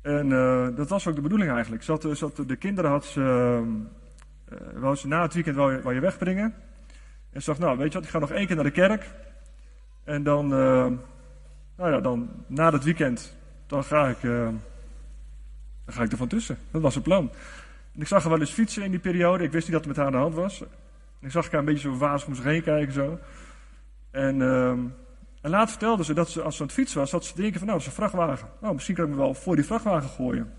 [0.02, 1.84] En uh, dat was ook de bedoeling eigenlijk.
[1.84, 2.02] Zat,
[2.47, 3.21] de kinderen had ze,
[4.52, 6.54] uh, wou ze na het weekend wou je, je wegbrengen.
[7.32, 9.12] En ze dacht, nou weet je wat, ik ga nog één keer naar de kerk.
[10.04, 10.88] En dan, uh,
[11.75, 14.17] nou ja, dan na het weekend, dan ga ik,
[15.89, 16.58] dan ga ik er van tussen.
[16.71, 17.32] Dat was het plan.
[17.91, 19.43] Ik zag haar wel eens fietsen in die periode.
[19.43, 20.63] Ik wist niet dat het met haar aan de hand was.
[21.19, 23.19] Ik zag haar een beetje zo wazig om zich heen kijken zo.
[24.12, 24.69] En, uh,
[25.41, 27.58] en later vertelde ze dat ze, als ze aan het fietsen was, dat ze denken
[27.60, 28.47] van nou, dat is een vrachtwagen.
[28.62, 30.54] Nou, misschien kan ik me wel voor die vrachtwagen gooien.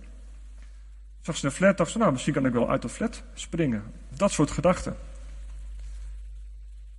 [1.21, 3.83] Zag ze een flat, dacht ze nou, misschien kan ik wel uit de flat springen.
[4.09, 4.97] Dat soort gedachten.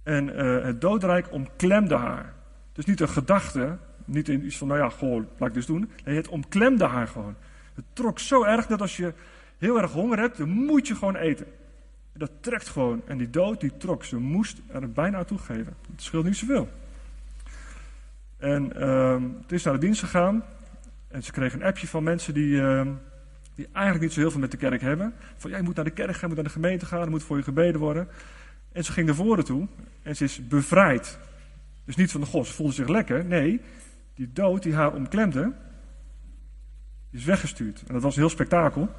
[0.04, 2.34] En uh, het doodrijk omklemde haar.
[2.74, 5.92] Dus niet een gedachte, niet in iets van nou ja, goh, laat ik dus doen.
[6.06, 7.36] Nee, het omklemde haar gewoon.
[7.86, 9.14] Het trok zo erg dat als je
[9.58, 11.46] heel erg honger hebt, dan moet je gewoon eten.
[12.14, 13.02] Dat trekt gewoon.
[13.06, 14.04] En die dood, die trok.
[14.04, 15.76] Ze moest er bijna toegeven.
[15.92, 16.70] Het scheelt niet zoveel.
[18.38, 20.44] En uh, het is naar de dienst gegaan.
[21.08, 22.82] En ze kreeg een appje van mensen die, uh,
[23.56, 25.14] die eigenlijk niet zo heel veel met de kerk hebben.
[25.38, 27.10] Van, ja, je moet naar de kerk gaan, je moet naar de gemeente gaan, er
[27.10, 28.08] moet voor je gebeden worden.
[28.72, 29.68] En ze ging naar voren toe
[30.04, 31.20] en ze is bevrijd.
[31.86, 33.26] Dus niet van de god, ze voelde zich lekker.
[33.26, 33.62] Nee,
[34.14, 35.54] die dood die haar omklemde,
[37.12, 37.84] is weggestuurd.
[37.88, 38.90] En dat was een heel spektakel.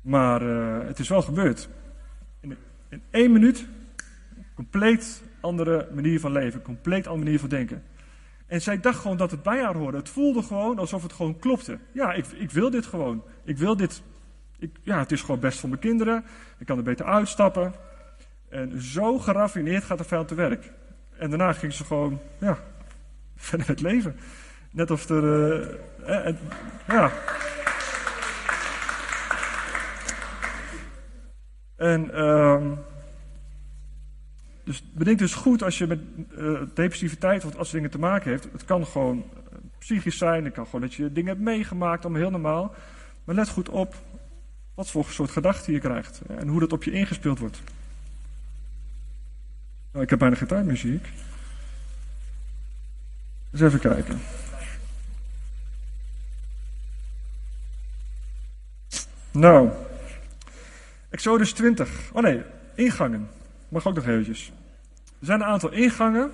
[0.00, 1.68] Maar uh, het is wel gebeurd.
[2.40, 2.56] In,
[3.10, 3.66] één minuut
[4.54, 7.82] Compleet andere manier van leven, compleet andere manier van denken.
[8.46, 9.96] En zij dacht gewoon dat het bij haar hoorde.
[9.96, 11.78] Het voelde gewoon alsof het gewoon klopte.
[11.92, 13.22] Ja, ik, ik wil dit gewoon.
[13.44, 14.02] Ik wil dit.
[14.58, 16.24] Ik, ja, het is gewoon best voor mijn kinderen.
[16.58, 17.74] Ik kan er beter uitstappen.
[18.48, 20.72] En zo geraffineerd gaat de vijand te werk.
[21.18, 22.58] En daarna ging ze gewoon, ja,
[23.36, 24.16] verder met leven.
[24.70, 25.76] Net of er, eh, eh,
[26.86, 27.10] ja.
[31.76, 32.72] En, ehm
[34.64, 36.00] dus bedenk dus goed als je met
[36.38, 38.48] uh, depressiviteit of als dingen te maken heeft.
[38.52, 39.24] Het kan gewoon
[39.78, 42.74] psychisch zijn, het kan gewoon dat je dingen hebt meegemaakt, allemaal heel normaal.
[43.24, 43.94] Maar let goed op
[44.74, 47.62] wat voor soort gedachten je krijgt en hoe dat op je ingespeeld wordt.
[49.92, 51.08] Nou, ik heb bijna geen tijd meer, zie ik.
[53.52, 54.20] Eens even kijken.
[59.34, 59.70] Nou,
[61.10, 62.10] Exodus 20.
[62.12, 62.42] Oh nee,
[62.74, 63.28] ingangen.
[63.68, 64.52] Mag ook nog eventjes.
[65.04, 66.32] Er zijn een aantal ingangen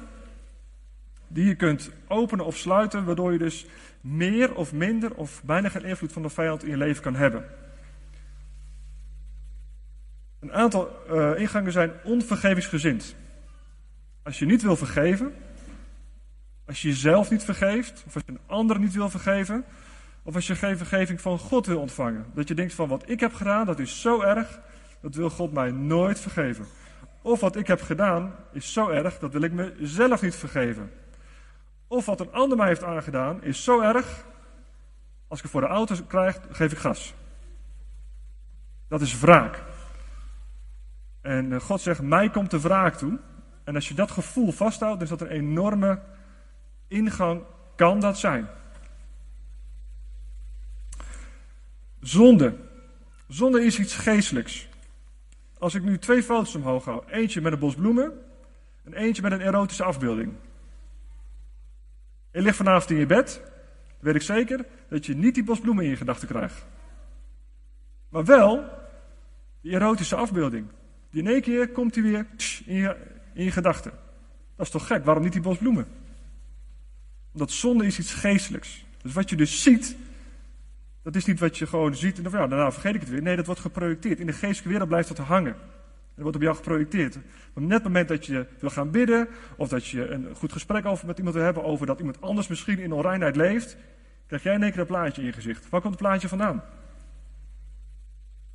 [1.28, 3.66] die je kunt openen of sluiten, waardoor je dus
[4.00, 7.44] meer of minder of geen invloed van de vijand in je leven kan hebben.
[10.40, 13.14] Een aantal uh, ingangen zijn onvergevingsgezind.
[14.22, 15.34] Als je niet wil vergeven,
[16.66, 19.64] als je jezelf niet vergeeft, of als je een ander niet wil vergeven,
[20.22, 22.26] of als je geen vergeving van God wil ontvangen.
[22.34, 24.60] Dat je denkt van wat ik heb gedaan, dat is zo erg,
[25.00, 26.66] dat wil God mij nooit vergeven.
[27.22, 30.90] Of wat ik heb gedaan is zo erg, dat wil ik mezelf niet vergeven.
[31.86, 34.24] Of wat een ander mij heeft aangedaan is zo erg,
[35.28, 37.14] als ik het voor de auto krijg, geef ik gas.
[38.88, 39.62] Dat is wraak.
[41.20, 43.18] En eh, God zegt, mij komt de wraak toe.
[43.64, 46.00] En als je dat gevoel vasthoudt, dan is dat een enorme
[46.88, 47.42] ingang,
[47.76, 48.48] kan dat zijn.
[52.00, 52.56] Zonde.
[53.28, 54.68] Zonde is iets geestelijks.
[55.58, 58.12] Als ik nu twee foto's omhoog hou, eentje met een bos bloemen
[58.84, 60.32] en eentje met een erotische afbeelding.
[62.32, 63.42] Je ligt vanavond in je bed,
[63.98, 66.66] weet ik zeker, dat je niet die bos bloemen in je gedachten krijgt.
[68.08, 68.64] Maar wel
[69.60, 70.66] die erotische afbeelding.
[71.10, 72.26] Die in één keer komt die weer
[72.64, 72.96] in je,
[73.32, 73.92] in je gedachten.
[74.56, 75.86] Dat is toch gek, waarom niet die bos bloemen?
[77.32, 78.84] Omdat zonde is iets geestelijks.
[79.02, 79.96] Dus wat je dus ziet,
[81.02, 83.22] dat is niet wat je gewoon ziet en dan, daarna vergeet ik het weer.
[83.22, 84.18] Nee, dat wordt geprojecteerd.
[84.18, 85.56] In de geestelijke wereld blijft dat hangen.
[86.14, 87.14] Dat wordt op jou geprojecteerd.
[87.52, 90.86] Maar net het moment dat je wil gaan bidden, of dat je een goed gesprek
[90.86, 93.76] over met iemand wil hebben over dat iemand anders misschien in onreinheid leeft,
[94.26, 95.68] krijg jij in één keer een plaatje in je gezicht.
[95.68, 96.64] Waar komt het plaatje vandaan?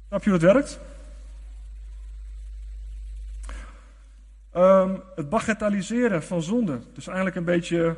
[0.07, 0.79] Snap je hoe het werkt?
[4.55, 6.79] Um, het bagatelliseren van zonde.
[6.93, 7.95] Dus eigenlijk een beetje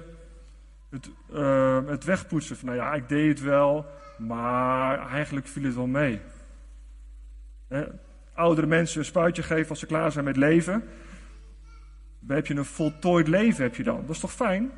[0.89, 3.85] het, uh, het wegpoetsen van, nou ja, ik deed het wel,
[4.17, 6.19] maar eigenlijk viel het wel mee.
[8.33, 10.83] Oudere mensen een spuitje geven als ze klaar zijn met leven.
[12.27, 14.01] Heb je een voltooid leven, heb je dan.
[14.01, 14.71] Dat is toch fijn?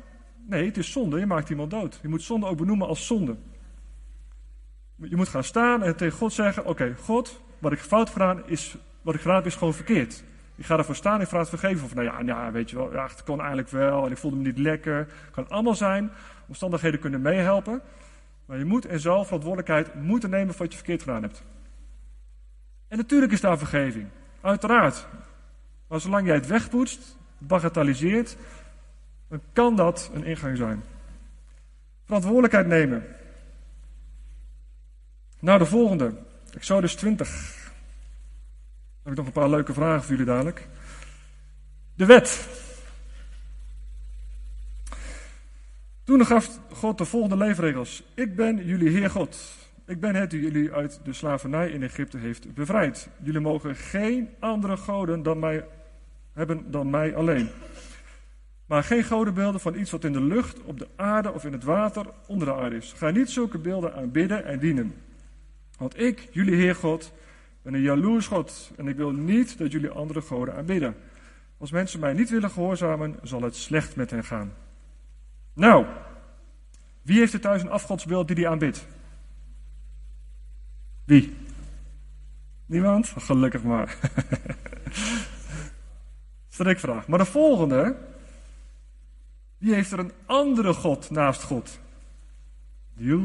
[0.46, 1.18] Nee, het is zonde.
[1.18, 1.98] Je maakt iemand dood.
[2.02, 3.36] Je moet zonde ook benoemen als zonde.
[4.96, 8.76] Je moet gaan staan en tegen God zeggen: Oké, God, wat ik fout gedaan is,
[9.02, 10.22] wat ik gedaan heb, is gewoon verkeerd.
[10.54, 11.84] Ik ga ervoor staan, ik vraag het vergeven.
[11.84, 14.36] Of nou ja, ja, weet je wel, ja, het kon eigenlijk wel en ik voelde
[14.36, 14.96] me niet lekker.
[14.96, 16.10] Het kan allemaal zijn.
[16.46, 17.82] Omstandigheden kunnen meehelpen.
[18.50, 21.42] Maar je moet en zal verantwoordelijkheid moeten nemen voor wat je verkeerd gedaan hebt.
[22.88, 24.08] En natuurlijk is daar vergeving.
[24.40, 25.06] Uiteraard.
[25.86, 28.36] Maar zolang jij het wegpoetst, bagatelliseert,
[29.28, 30.82] dan kan dat een ingang zijn.
[32.04, 33.04] Verantwoordelijkheid nemen.
[35.40, 36.12] Nou, de volgende.
[36.54, 37.28] Exodus 20.
[37.28, 40.68] Dan heb ik nog een paar leuke vragen voor jullie dadelijk.
[41.94, 42.48] De wet.
[46.10, 48.02] Toen gaf God de volgende leefregels.
[48.14, 49.38] Ik ben jullie Heer God.
[49.86, 53.08] Ik ben het die jullie uit de slavernij in Egypte heeft bevrijd.
[53.22, 55.64] Jullie mogen geen andere goden dan mij
[56.32, 57.48] hebben dan mij alleen.
[58.66, 61.64] Maar geen godenbeelden van iets wat in de lucht, op de aarde of in het
[61.64, 62.92] water onder de aarde is.
[62.96, 64.94] Ga niet zulke beelden aanbidden en dienen.
[65.78, 67.12] Want ik, jullie Heer God,
[67.62, 70.96] ben een jaloers God en ik wil niet dat jullie andere goden aanbidden.
[71.58, 74.52] Als mensen mij niet willen gehoorzamen, zal het slecht met hen gaan.
[75.52, 75.86] Nou,
[77.02, 78.86] wie heeft er thuis een afgodsbeeld die die aanbidt?
[81.04, 81.36] Wie?
[82.66, 83.12] Niemand?
[83.16, 83.96] Gelukkig maar.
[86.48, 87.06] Strikvraag.
[87.06, 87.96] Maar de volgende.
[89.58, 91.78] Wie heeft er een andere God naast God?
[92.94, 93.20] Joe,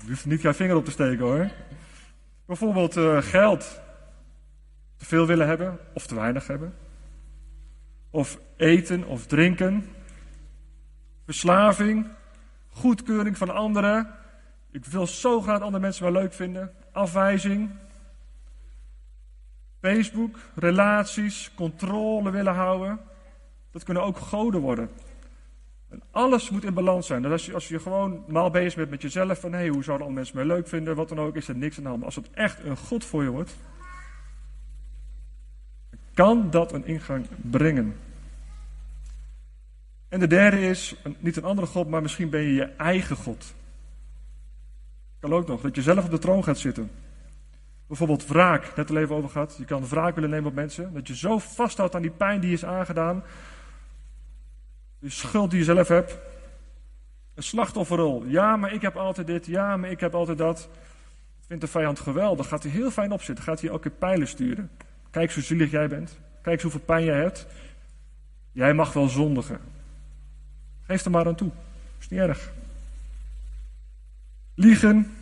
[0.00, 1.50] je hoeft niet jouw vinger op te steken hoor.
[2.46, 3.80] Bijvoorbeeld uh, geld.
[4.96, 6.74] Te veel willen hebben of te weinig hebben.
[8.10, 9.88] Of eten of drinken.
[11.30, 12.06] Verslaving.
[12.68, 14.08] Goedkeuring van anderen.
[14.70, 17.70] Ik wil zo graag andere mensen wel leuk vinden afwijzing.
[19.80, 23.00] Facebook, relaties, controle willen houden.
[23.70, 24.90] Dat kunnen ook goden worden.
[25.88, 27.22] En alles moet in balans zijn.
[27.22, 29.84] Dus als je, als je gewoon maal bezig bent met jezelf, van hé, hey, hoe
[29.84, 32.04] zouden al mensen mij leuk vinden, wat dan ook, is er niks aan de hand.
[32.04, 33.56] Als het echt een God voor je wordt,
[36.14, 37.96] kan dat een ingang brengen.
[40.10, 43.54] En de derde is, niet een andere God, maar misschien ben je je eigen God.
[45.20, 46.90] Kan ook nog, dat je zelf op de troon gaat zitten.
[47.86, 49.56] Bijvoorbeeld wraak, net al even over gehad.
[49.58, 50.94] Je kan wraak willen nemen op mensen.
[50.94, 53.22] Dat je zo vasthoudt aan die pijn die is aangedaan.
[54.98, 56.18] De schuld die je zelf hebt.
[57.34, 58.24] Een slachtofferrol.
[58.24, 59.46] Ja, maar ik heb altijd dit.
[59.46, 60.56] Ja, maar ik heb altijd dat.
[60.56, 60.68] Dat
[61.46, 62.48] vindt de vijand geweldig.
[62.48, 63.44] Gaat hij heel fijn opzitten.
[63.44, 64.70] Gaat hij ook keer pijlen sturen.
[65.10, 66.18] Kijk zo zielig jij bent.
[66.42, 67.46] Kijk hoeveel pijn jij hebt.
[68.52, 69.60] Jij mag wel zondigen.
[70.90, 71.50] Geef er maar aan toe.
[72.00, 72.52] Is niet erg.
[74.54, 75.16] Liegen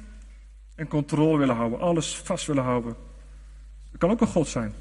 [0.75, 1.81] en controle willen houden.
[1.81, 2.97] Alles vast willen houden.
[3.91, 4.73] Dat kan ook een God zijn.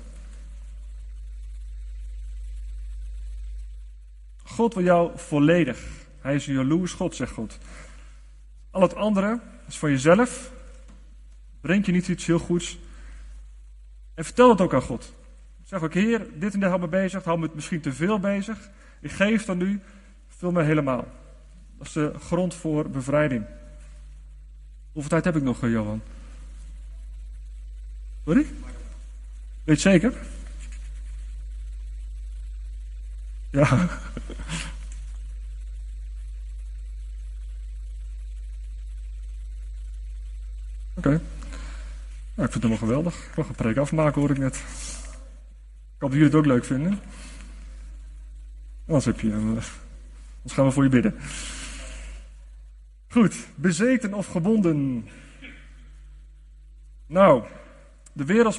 [4.43, 5.79] God wil jou volledig.
[6.21, 7.57] Hij is een jaloers God, zegt God.
[8.71, 10.51] Al het andere is voor jezelf.
[11.61, 12.77] Brengt je niet iets heel goeds.
[14.13, 15.13] En vertel het ook aan God.
[15.63, 17.23] Zeg ook, Heer, dit en dit hou me bezig.
[17.23, 18.69] Hou me misschien te veel bezig.
[19.01, 19.81] Ik geef dan nu.
[20.37, 21.07] Vul me helemaal.
[21.77, 23.45] Dat is de grond voor bevrijding.
[24.91, 26.01] Hoeveel tijd heb ik nog, Johan?
[28.25, 28.45] Sorry?
[29.63, 30.13] Weet zeker?
[33.49, 33.63] Ja.
[40.97, 41.13] Oké.
[41.13, 41.21] Ik
[42.35, 43.15] vind het helemaal geweldig.
[43.15, 44.55] Ik mag een preek afmaken, hoor ik net.
[44.55, 44.63] Ik
[45.99, 46.99] hoop jullie het ook leuk vinden.
[48.85, 49.59] Anders heb je.
[50.47, 51.15] Anders gaan we voor je bidden.
[53.07, 55.07] Goed, bezeten of gebonden.
[57.07, 57.43] Nou,
[58.13, 58.53] de wereld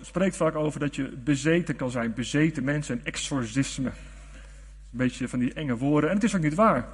[0.00, 2.14] spreekt vaak, over dat je bezeten kan zijn.
[2.14, 3.88] Bezeten mensen en exorcisme.
[3.88, 6.10] Een beetje van die enge woorden.
[6.10, 6.88] En het is ook niet waar.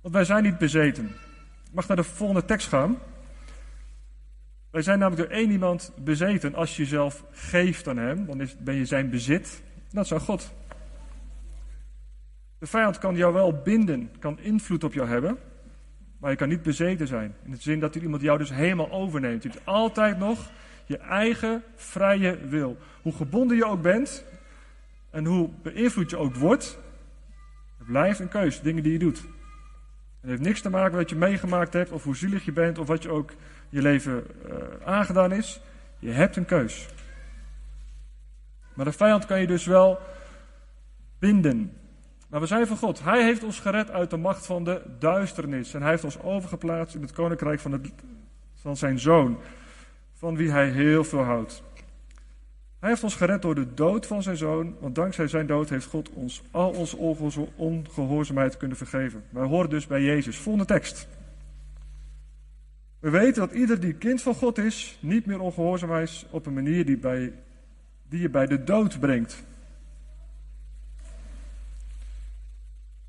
[0.00, 1.06] Want wij zijn niet bezeten.
[1.64, 2.98] Ik mag naar de volgende tekst gaan.
[4.70, 6.54] Wij zijn namelijk door één iemand bezeten.
[6.54, 9.62] Als je jezelf geeft aan hem, dan ben je zijn bezit.
[9.90, 10.52] Dat aan God.
[12.58, 15.38] De vijand kan jou wel binden, kan invloed op jou hebben.
[16.18, 17.34] Maar je kan niet bezeten zijn.
[17.44, 19.42] In de zin dat iemand jou dus helemaal overneemt.
[19.42, 20.50] Je hebt altijd nog
[20.84, 22.76] je eigen vrije wil.
[23.02, 24.24] Hoe gebonden je ook bent
[25.10, 26.78] en hoe beïnvloed je ook wordt,
[27.78, 29.18] het blijft een keus, dingen die je doet.
[30.20, 32.78] Het heeft niks te maken met wat je meegemaakt hebt of hoe zielig je bent
[32.78, 33.32] of wat je ook
[33.68, 34.52] je leven uh,
[34.84, 35.60] aangedaan is.
[35.98, 36.88] Je hebt een keus.
[38.74, 39.98] Maar de vijand kan je dus wel
[41.18, 41.72] binden.
[42.28, 43.04] Maar we zijn van God.
[43.04, 45.74] Hij heeft ons gered uit de macht van de duisternis.
[45.74, 47.92] En hij heeft ons overgeplaatst in het koninkrijk van, het,
[48.54, 49.38] van zijn zoon.
[50.14, 51.62] Van wie hij heel veel houdt.
[52.80, 54.76] Hij heeft ons gered door de dood van zijn zoon.
[54.80, 56.96] Want dankzij zijn dood heeft God ons al onze
[57.56, 59.24] ongehoorzaamheid kunnen vergeven.
[59.30, 60.36] Wij horen dus bij Jezus.
[60.36, 61.08] Volgende tekst.
[63.00, 66.54] We weten dat ieder die kind van God is, niet meer ongehoorzaam is op een
[66.54, 67.32] manier die, bij,
[68.08, 69.44] die je bij de dood brengt.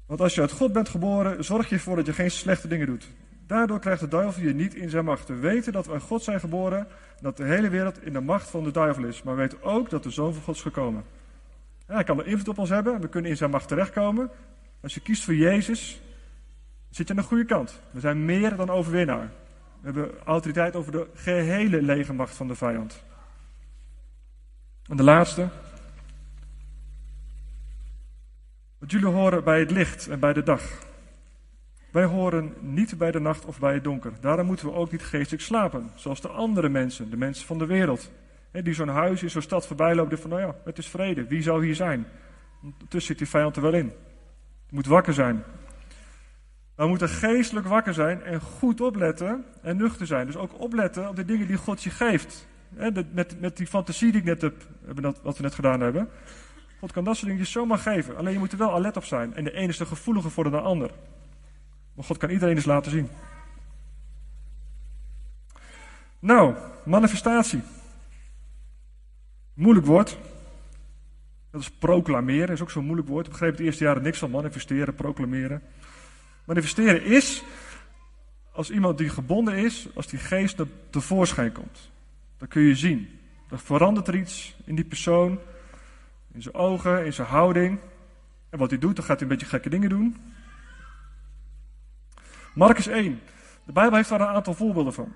[0.10, 2.88] Want als je uit God bent geboren, zorg je ervoor dat je geen slechte dingen
[2.88, 3.08] doet.
[3.48, 5.28] Daardoor krijgt de duivel je niet in zijn macht.
[5.28, 8.20] We weten dat we uit God zijn geboren en dat de hele wereld in de
[8.20, 9.24] macht van de duivel is.
[9.24, 11.04] Maar we weten ook dat de Zoon van God is gekomen.
[11.88, 14.30] Ja, hij kan er invloed op ons hebben, we kunnen in zijn macht terechtkomen.
[14.82, 16.02] Als je kiest voor Jezus,
[16.90, 17.82] zit je aan de goede kant.
[17.92, 19.32] We zijn meer dan overwinnaar.
[19.82, 23.04] We hebben autoriteit over de gehele legermacht van de vijand.
[24.88, 25.48] En de laatste,
[28.80, 30.62] Want jullie horen bij het licht en bij de dag.
[31.92, 34.12] Wij horen niet bij de nacht of bij het donker.
[34.22, 37.66] Daarom moeten we ook niet geestelijk slapen, zoals de andere mensen, de mensen van de
[37.66, 38.12] wereld.
[38.52, 41.42] die zo'n huis in zo'n stad voorbij lopen, van nou ja, het is vrede, wie
[41.42, 42.06] zou hier zijn?
[42.64, 43.92] Ondertussen zit die vijand er wel in.
[44.68, 45.44] Je moet wakker zijn.
[46.76, 50.26] We moeten geestelijk wakker zijn en goed opletten en nuchter zijn.
[50.26, 52.48] Dus ook opletten op de dingen die God je geeft.
[53.14, 54.54] met, met die fantasie die ik net heb,
[55.22, 56.10] wat we net gedaan hebben.
[56.80, 58.18] God kan dat soort dingen zomaar geven.
[58.18, 59.34] Alleen je moet er wel alert op zijn.
[59.34, 60.92] En de ene is de gevoeliger voor de ander.
[61.94, 63.10] Maar God kan iedereen eens laten zien.
[66.20, 66.56] Nou,
[66.86, 67.62] manifestatie.
[69.54, 70.18] Moeilijk woord.
[71.52, 73.26] Dat is proclameren, is ook zo'n moeilijk woord.
[73.26, 75.62] Ik begreep het eerste jaren niks van manifesteren, proclameren.
[76.46, 77.44] Manifesteren is
[78.52, 80.58] als iemand die gebonden is, als die geest
[80.90, 81.90] tevoorschijn komt.
[82.38, 83.20] Dan kun je zien.
[83.50, 85.40] Dan verandert er iets in die persoon.
[86.34, 87.80] In zijn ogen, in zijn houding.
[88.50, 90.16] En wat hij doet, dan gaat hij een beetje gekke dingen doen.
[92.54, 93.20] Marcus 1.
[93.66, 95.14] De Bijbel heeft daar een aantal voorbeelden van.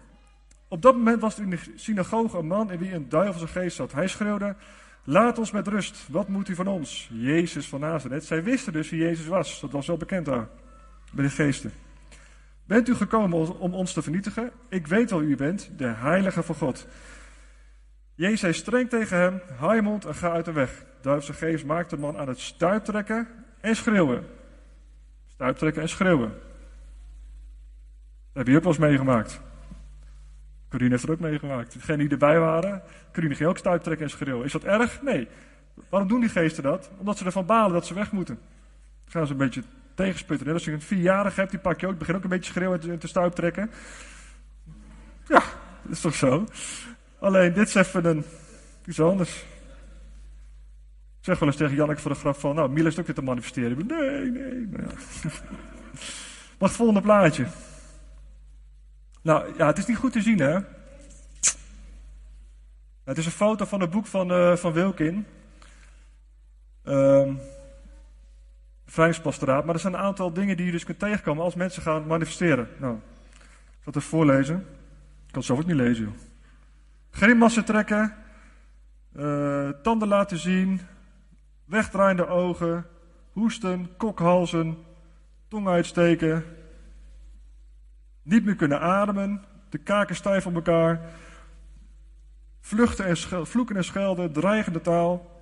[0.68, 3.76] Op dat moment was er in de synagoge een man in wie een duivelse geest
[3.76, 3.91] zat.
[3.91, 4.55] Hij schreeuwde,
[5.03, 6.07] laat ons met rust.
[6.09, 7.09] Wat moet u van ons?
[7.11, 8.26] Jezus van Nazareth.
[8.26, 9.59] Zij wisten dus wie Jezus was.
[9.59, 10.47] Dat was wel bekend daar,
[11.11, 11.72] bij de geesten.
[12.66, 14.51] Bent u gekomen om ons te vernietigen?
[14.70, 16.88] Ik weet wel wie u bent, de heilige van God.
[18.16, 20.86] Jezus zei streng tegen hem, hou je mond en ga uit de weg.
[21.04, 23.28] Duivelse geest maakte de man aan het stuiptrekken
[23.62, 24.26] en schreeuwen.
[25.28, 26.34] Stuiptrekken en schreeuwen.
[28.34, 29.41] Heb je ook wel eens meegemaakt.
[30.70, 31.74] Corine heeft er ook meegemaakt.
[31.74, 32.82] Degenen die erbij waren,
[33.14, 34.45] Corine ging ook stuiptrekken en schreeuwen.
[34.45, 35.01] Is dat erg?
[35.01, 35.28] Nee.
[35.89, 36.89] Waarom doen die geesten dat?
[36.97, 38.39] Omdat ze ervan balen dat ze weg moeten.
[39.04, 40.54] Dan gaan ze een beetje tegensputten.
[40.54, 42.99] Als je een vierjarige hebt, die pak je ook, begint ook een beetje schreeuwen en
[42.99, 43.72] te stuiptrekken.
[45.28, 45.43] Ja,
[45.82, 46.47] dat is toch zo?
[47.20, 48.24] Alleen, dit is even een,
[48.86, 49.45] iets anders.
[51.24, 53.21] Zeg wel eens tegen Janneke voor de grap van, nou, Miele is ook weer te
[53.21, 53.88] manifesteren.
[53.88, 54.89] Nee, nee, nou ja.
[56.57, 57.47] Maar het volgende plaatje.
[59.21, 60.59] Nou, ja, het is niet goed te zien, hè?
[63.03, 65.26] Het is een foto van het boek van, uh, van Wilkin.
[66.84, 67.39] Um,
[68.86, 69.65] Vrijheidspastoraat.
[69.65, 72.67] Maar er zijn een aantal dingen die je dus kunt tegenkomen als mensen gaan manifesteren.
[72.78, 73.39] Nou, ik
[73.84, 74.55] zal het even voorlezen.
[74.55, 76.13] Ik kan het zelf ook niet lezen, joh.
[77.11, 78.15] Grimassen trekken,
[79.15, 80.82] uh, tanden laten zien,
[81.74, 82.86] wegdraaiende ogen,
[83.32, 84.78] hoesten, kokhalzen,
[85.47, 86.43] tong uitsteken,
[88.24, 91.01] niet meer kunnen ademen, de kaken stijf op elkaar,
[92.59, 95.41] vluchten en vloeken en schelden, dreigende taal,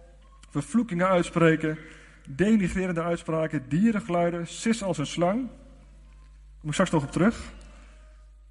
[0.50, 1.78] vervloekingen uitspreken,
[2.30, 5.50] denigrerende uitspraken, dierengeluiden, sis als een slang.
[6.60, 7.52] Kom ik straks nog op terug.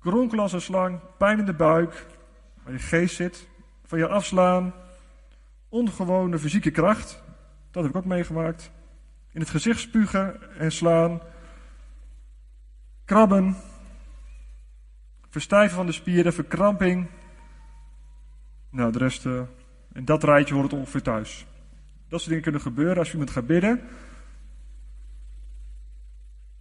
[0.00, 2.06] Kronkelen als een slang, pijn in de buik,
[2.62, 3.48] waar je geest zit,
[3.84, 4.74] van je afslaan,
[5.68, 7.22] ongewone fysieke kracht,
[7.70, 8.70] dat heb ik ook meegemaakt.
[9.32, 11.20] In het gezicht spugen en slaan,
[13.04, 13.56] krabben,
[15.30, 17.06] verstijven van de spieren, verkramping.
[18.70, 19.42] Nou, de rest, uh,
[19.92, 21.46] in dat rijtje hoort ongeveer thuis.
[22.08, 23.80] Dat soort dingen kunnen gebeuren als je iemand gaat bidden.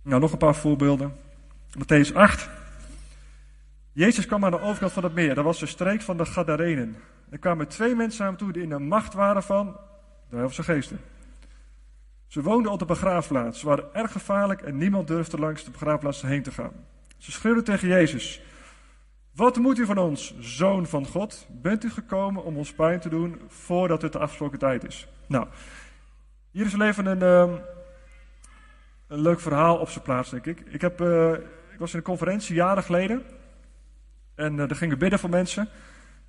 [0.02, 1.16] Nou, nog een paar voorbeelden.
[1.78, 2.50] Matthäus 8.
[3.92, 5.36] Jezus kwam aan de overkant van het meer.
[5.36, 6.96] Dat was de streek van de Gadarenen.
[7.30, 9.78] Er kwamen twee mensen aan hem toe die in de macht waren van
[10.30, 11.00] de duivelse geesten.
[12.28, 13.60] Ze woonden op de begraafplaats.
[13.60, 16.72] Ze waren erg gevaarlijk en niemand durfde langs de begraafplaats heen te gaan.
[17.18, 18.42] Ze schreeuwden tegen Jezus.
[19.36, 21.48] Wat moet u van ons, zoon van God?
[21.50, 25.08] Bent u gekomen om ons pijn te doen voordat het de afgesproken tijd is?
[25.28, 25.48] Nou,
[26.52, 27.58] hier is even een, uh,
[29.08, 30.60] een leuk verhaal op zijn plaats, denk ik.
[30.60, 31.34] Ik, heb, uh,
[31.72, 33.24] ik was in een conferentie jaren geleden.
[34.36, 35.70] En uh, er gingen bidden voor mensen.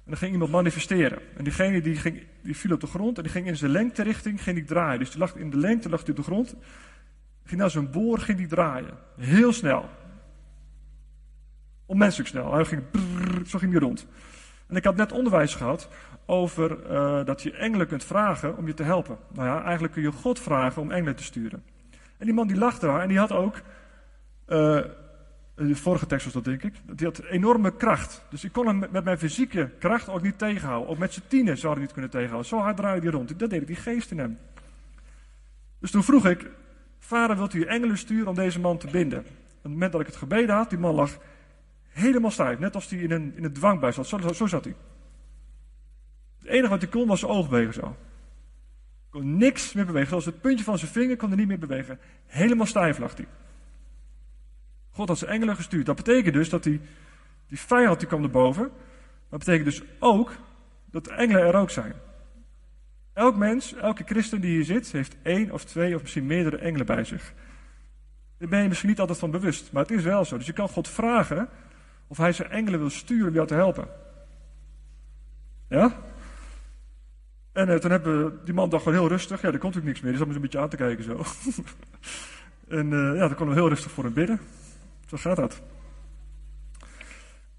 [0.05, 1.19] En er ging iemand manifesteren.
[1.37, 4.43] En diegene die, ging, die viel op de grond en die ging in zijn lengterichting
[4.43, 4.99] ging die draaien.
[4.99, 6.57] Dus die lag in de lengte lag hij op de grond.
[7.45, 8.99] Ging naar zijn boor, ging die draaien.
[9.17, 9.89] Heel snel.
[11.87, 12.55] Onmenselijk snel.
[12.55, 14.07] Hij ging brrr, zo ging hij rond.
[14.67, 15.89] En ik had net onderwijs gehad
[16.27, 19.19] over uh, dat je engelen kunt vragen om je te helpen.
[19.33, 21.63] Nou ja, eigenlijk kun je God vragen om engelen te sturen.
[22.19, 23.61] En die man die lag daar en die had ook,
[24.49, 24.81] uh,
[25.67, 28.23] de vorige tekst was dat denk ik, die had enorme kracht.
[28.31, 30.89] Dus ik kon hem met mijn fysieke kracht ook niet tegenhouden.
[30.89, 32.49] Ook met zijn tienen zou hij niet kunnen tegenhouden.
[32.49, 33.39] Zo hard draaide hij rond.
[33.39, 34.39] Dat deed ik die geest in hem.
[35.79, 36.51] Dus toen vroeg ik,
[36.99, 39.19] vader wilt u engelen sturen om deze man te binden?
[39.19, 39.27] Op
[39.63, 41.19] het moment dat ik het gebeden had, die man lag
[41.89, 42.59] helemaal stijf.
[42.59, 44.37] Net als hij in een, in een dwangbuis zat.
[44.37, 44.75] Zo, zat hij.
[46.39, 47.97] Het enige wat hij kon was zijn oog bewegen zo.
[49.11, 50.09] Kon niks meer bewegen.
[50.09, 51.99] Zelfs het puntje van zijn vinger kon hij niet meer bewegen.
[52.27, 53.27] Helemaal stijf lag hij.
[55.01, 55.87] God had zijn engelen gestuurd.
[55.87, 56.81] Dat betekent dus dat die,
[57.49, 58.71] die vijand die kwam erboven.
[59.29, 60.33] Dat betekent dus ook
[60.91, 61.93] dat de engelen er ook zijn.
[63.13, 66.87] Elk mens, elke christen die hier zit, heeft één of twee of misschien meerdere engelen
[66.87, 67.33] bij zich.
[68.39, 70.37] Daar ben je misschien niet altijd van bewust, maar het is wel zo.
[70.37, 71.49] Dus je kan God vragen
[72.07, 73.89] of hij zijn engelen wil sturen om jou te helpen.
[75.69, 75.97] Ja?
[77.53, 79.41] En uh, toen hebben die man dacht gewoon heel rustig.
[79.43, 80.11] Ja, er komt ook niks meer.
[80.11, 81.17] Die zat me een beetje aan te kijken zo.
[82.79, 84.41] en uh, ja, dan kon we heel rustig voor hem bidden.
[85.11, 85.61] Zo gaat dat.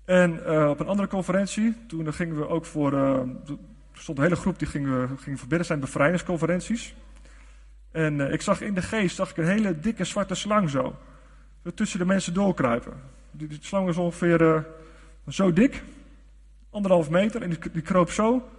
[0.05, 2.93] En uh, op een andere conferentie, toen gingen we ook voor.
[2.93, 3.27] er
[3.93, 6.95] stond een hele groep die gingen, voor bidden, zijn bevrijdingsconferenties.
[7.91, 10.95] En ik zag in de geest zag ik een hele dikke zwarte slang zo.
[11.75, 12.93] Tussen de mensen doorkruipen.
[13.31, 14.65] Die, die slang was ongeveer
[15.27, 15.83] zo dik,
[16.69, 18.49] anderhalf meter, en die, die kroop zo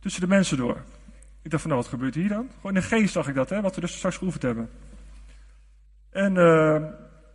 [0.00, 0.82] tussen de mensen door.
[1.42, 2.48] Ik dacht van nou, wat gebeurt hier dan?
[2.54, 4.70] Gewoon in de geest zag ik dat, hè, wat we dus straks geoefend hebben.
[6.10, 6.36] En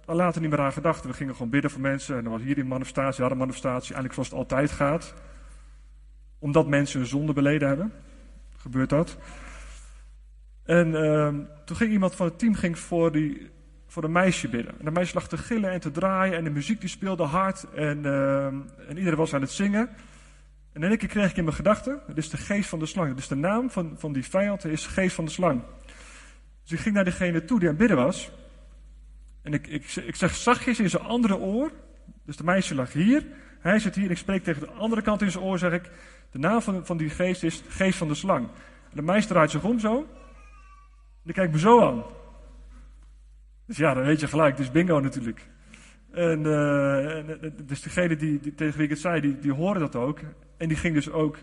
[0.10, 1.06] uh, later niet meer aan gedacht.
[1.06, 2.18] We gingen gewoon bidden voor mensen.
[2.18, 3.96] En dan was hier die manifestatie, hadden een manifestatie.
[3.96, 5.14] Eigenlijk zoals het altijd gaat.
[6.40, 7.94] Omdat mensen hun zonde beleden hebben.
[8.58, 9.18] Gebeurt dat.
[10.64, 11.28] En uh,
[11.66, 13.52] toen ging iemand van het team ging voor, die,
[13.88, 14.80] voor een meisje bidden.
[14.80, 17.66] En dat meisje lag te gillen en te draaien en de muziek die speelde hard
[17.76, 19.90] en, uh, en iedereen was aan het zingen.
[20.74, 22.86] En in één keer kreeg ik in mijn gedachten, het is de geest van de
[22.86, 23.16] slang.
[23.16, 25.62] Dus de naam van, van die vijand is geest van de slang.
[26.62, 28.32] Dus ik ging naar degene toe die aan het bidden was.
[29.44, 31.72] En ik, ik, ik zeg zachtjes in zijn andere oor,
[32.26, 33.26] dus de meisje lag hier,
[33.60, 35.92] hij zit hier en ik spreek tegen de andere kant in zijn oor, zeg ik,
[36.32, 38.48] de naam van, van die geest is geest van de slang.
[38.90, 40.06] En de meisje draait zich om zo, en
[41.24, 42.04] die kijkt me zo aan.
[43.66, 45.48] Dus ja, dan weet je gelijk, is bingo natuurlijk.
[46.12, 49.80] En, uh, en dus degene die, die, tegen wie ik het zei, die, die hoorde
[49.80, 50.20] dat ook.
[50.58, 51.38] En die ging dus ook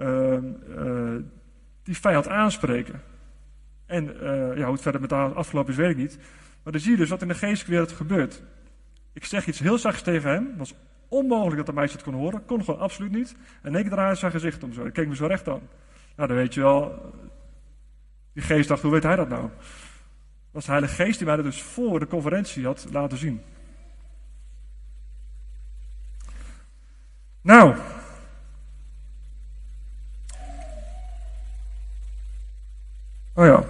[0.00, 0.38] uh,
[0.76, 1.16] uh,
[1.82, 3.02] die vijand aanspreken.
[3.86, 4.04] En
[4.56, 6.18] ja, hoe het verder met de afgelopen is, weet ik niet.
[6.62, 8.42] Maar dan zie je dus wat in de geestelijke wereld gebeurt.
[9.12, 10.46] Ik zeg iets heel zachts tegen hem.
[10.46, 10.74] Het was
[11.08, 12.44] onmogelijk dat de meisje het kon horen.
[12.44, 13.36] Kon gewoon absoluut niet.
[13.62, 14.84] En ik draaide zijn gezicht om zo.
[14.84, 15.68] Ik keek me zo recht aan.
[16.16, 17.12] Nou, dan weet je wel.
[18.32, 19.42] Die geest dacht, hoe weet hij dat nou?
[19.42, 19.50] Dat
[20.50, 23.42] was de Heilige Geest die mij dat dus voor de conferentie had laten zien.
[27.40, 27.76] Nou.
[33.34, 33.64] Oh ja.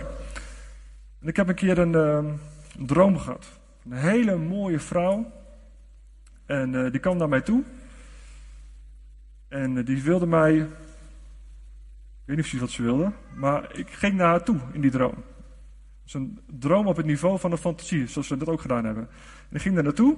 [1.20, 2.32] En ik heb een keer een, uh,
[2.78, 3.60] een droom gehad.
[3.84, 5.32] Een hele mooie vrouw.
[6.46, 7.62] En uh, die kwam naar mij toe.
[9.48, 10.54] En uh, die wilde mij.
[10.54, 10.66] Ik
[12.24, 13.12] weet niet precies wat ze wilde.
[13.34, 15.14] Maar ik ging naar haar toe in die droom.
[16.02, 19.08] Dus een droom op het niveau van een fantasie, zoals we dat ook gedaan hebben.
[19.48, 20.16] En ik ging daar naartoe.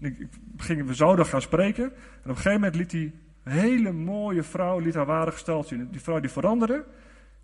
[0.00, 0.28] En ik,
[0.68, 1.84] ik we zouden gaan spreken.
[1.84, 1.90] En
[2.22, 5.88] op een gegeven moment liet die hele mooie vrouw liet haar ware gesteld zien.
[5.90, 6.84] Die vrouw die veranderde.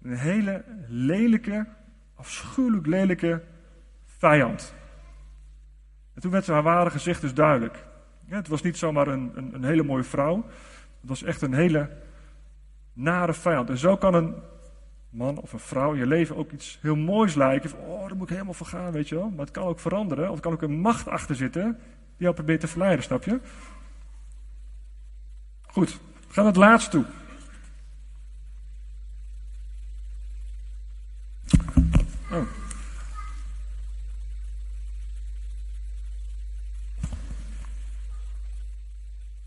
[0.03, 1.66] Een hele lelijke,
[2.14, 3.43] afschuwelijk lelijke
[4.25, 4.75] vijand.
[6.14, 7.85] En toen werd haar ware gezicht dus duidelijk.
[8.27, 10.45] Het was niet zomaar een, een, een hele mooie vrouw.
[11.01, 11.91] Het was echt een hele
[12.93, 13.70] nare vijand.
[13.70, 14.35] En zo kan een
[15.11, 17.70] man of een vrouw je leven ook iets heel moois lijken.
[17.79, 19.31] Oh, daar moet ik helemaal voor gaan, weet je wel.
[19.31, 20.31] Maar het kan ook veranderen.
[20.31, 21.79] Of kan ook een macht achter zitten
[22.16, 23.41] die jou probeert te verleiden, snap je?
[25.62, 25.93] Goed,
[26.27, 27.05] we gaan naar het laatste toe.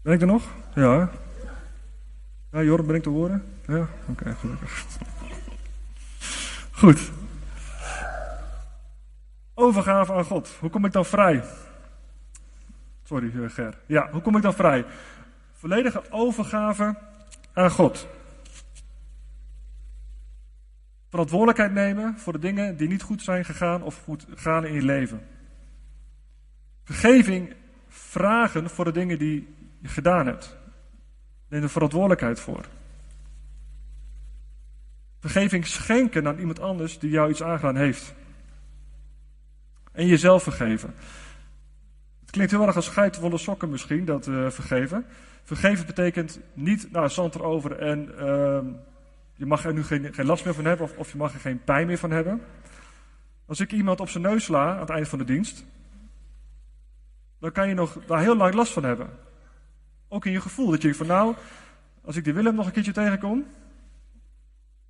[0.08, 0.44] Ben ik er nog?
[0.74, 1.10] Ja.
[2.52, 3.44] Ja, Jorn, ben ik te horen?
[3.66, 3.88] Ja?
[4.10, 4.86] Oké, gelukkig.
[6.72, 7.12] Goed.
[9.54, 10.56] Overgave aan God.
[10.60, 11.44] Hoe kom ik dan vrij?
[13.04, 13.78] Sorry, Ger.
[13.86, 14.86] Ja, hoe kom ik dan vrij?
[15.54, 16.96] Volledige overgave
[17.54, 18.08] aan God.
[21.10, 24.84] Verantwoordelijkheid nemen voor de dingen die niet goed zijn gegaan of goed gaan in je
[24.84, 25.22] leven.
[26.84, 27.54] Vergeving
[27.88, 30.58] vragen voor de dingen die gedaan hebt.
[31.48, 32.66] Neem er verantwoordelijkheid voor.
[35.20, 38.14] Vergeving schenken aan iemand anders die jou iets aangedaan heeft.
[39.92, 40.94] En jezelf vergeven.
[42.20, 45.06] Het klinkt heel erg als geitenvolle sokken misschien, dat uh, vergeven.
[45.44, 48.60] Vergeven betekent niet, nou, zand erover en uh,
[49.34, 51.40] je mag er nu geen, geen last meer van hebben of, of, je mag er
[51.40, 52.42] geen pijn meer van hebben.
[53.46, 55.66] Als ik iemand op zijn neus sla aan het eind van de dienst,
[57.40, 59.10] dan kan je nog daar heel lang last van hebben.
[60.08, 60.72] Ook in je gevoel.
[60.72, 61.36] Dat je van nou,
[62.02, 63.46] als ik die Willem nog een keertje tegenkom,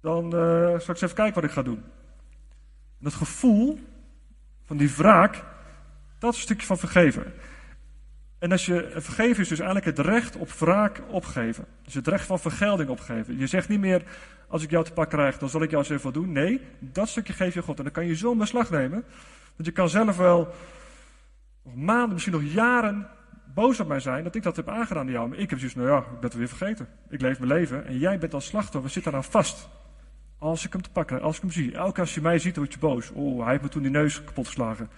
[0.02, 1.84] dan uh, zal ik eens even kijken wat ik ga doen.
[2.98, 3.80] En dat gevoel
[4.66, 5.44] van die wraak,
[6.20, 7.34] dat is een stukje van vergeven.
[8.40, 11.66] En als je vergeven is dus eigenlijk het recht op wraak opgeven.
[11.84, 13.38] Dus het recht van vergelding opgeven.
[13.38, 14.04] Je zegt niet meer,
[14.48, 16.32] als ik jou te pak krijg, dan zal ik jou eens even doen.
[16.32, 17.78] Nee, dat stukje geef je God.
[17.78, 19.04] En dan kan je zo een beslag nemen.
[19.56, 20.54] Want je kan zelf wel
[21.64, 23.08] nog maanden, misschien nog jaren
[23.58, 25.30] boos op mij zijn dat ik dat heb aangedaan aan jou.
[25.30, 26.88] Maar ik heb zoiets, nou ja, ik ben het weer vergeten.
[27.10, 29.70] Ik leef mijn leven en jij bent als slachtoffer, zit eraan vast.
[30.38, 31.74] Als ik hem te pakken, als ik hem zie.
[31.76, 33.12] Elke keer als je mij ziet, word je boos.
[33.12, 34.90] Oh, hij heeft me toen die neus kapot geslagen.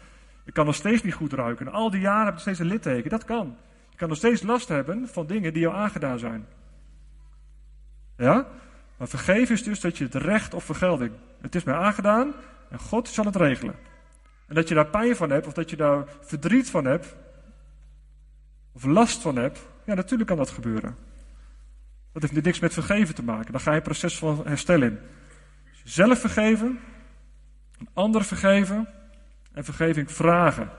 [0.46, 1.68] Ik kan nog steeds niet goed ruiken.
[1.68, 3.10] En al die jaren heb ik steeds een litteken.
[3.10, 3.58] Dat kan.
[3.90, 6.46] Je kan nog steeds last hebben van dingen die jou aangedaan zijn.
[8.18, 8.48] Ja?
[8.98, 11.12] Maar vergeven is dus dat je het recht op vergelding.
[11.42, 12.34] Het is mij aangedaan
[12.70, 13.76] en God zal het regelen.
[14.48, 17.16] En dat je daar pijn van hebt of dat je daar verdriet van hebt,
[18.72, 20.96] of last van hebt, ja, natuurlijk kan dat gebeuren.
[22.12, 23.52] Dat heeft niks met vergeven te maken.
[23.52, 25.00] Dan ga je proces van herstel in.
[25.84, 26.80] Zelf vergeven,
[27.78, 28.88] een ander vergeven
[29.52, 30.70] en vergeving vragen.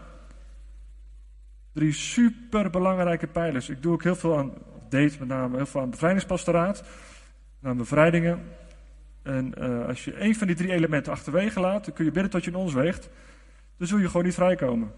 [1.72, 3.68] Drie super belangrijke pijlers.
[3.68, 4.52] Ik doe ook heel veel aan,
[4.88, 6.84] date met name heel veel aan bevrijdingspastoraat,
[7.62, 8.42] aan bevrijdingen.
[9.22, 12.30] En uh, als je één van die drie elementen achterwege laat, dan kun je bidden
[12.30, 13.08] tot je in ons weegt.
[13.76, 14.92] Dan zul je gewoon niet vrijkomen.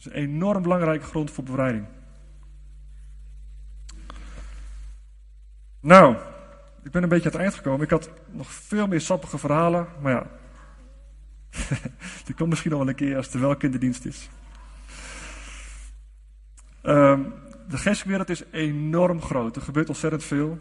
[0.00, 1.86] Is een enorm belangrijke grond voor bevrijding.
[5.80, 6.16] Nou,
[6.82, 7.84] ik ben een beetje aan het eind gekomen.
[7.84, 10.26] Ik had nog veel meer sappige verhalen, maar ja.
[12.24, 14.28] Die komt misschien nog wel een keer als er wel kinderdienst is.
[16.82, 17.22] Ehm,
[17.68, 19.56] de geestelijke is enorm groot.
[19.56, 20.58] Er gebeurt ontzettend veel.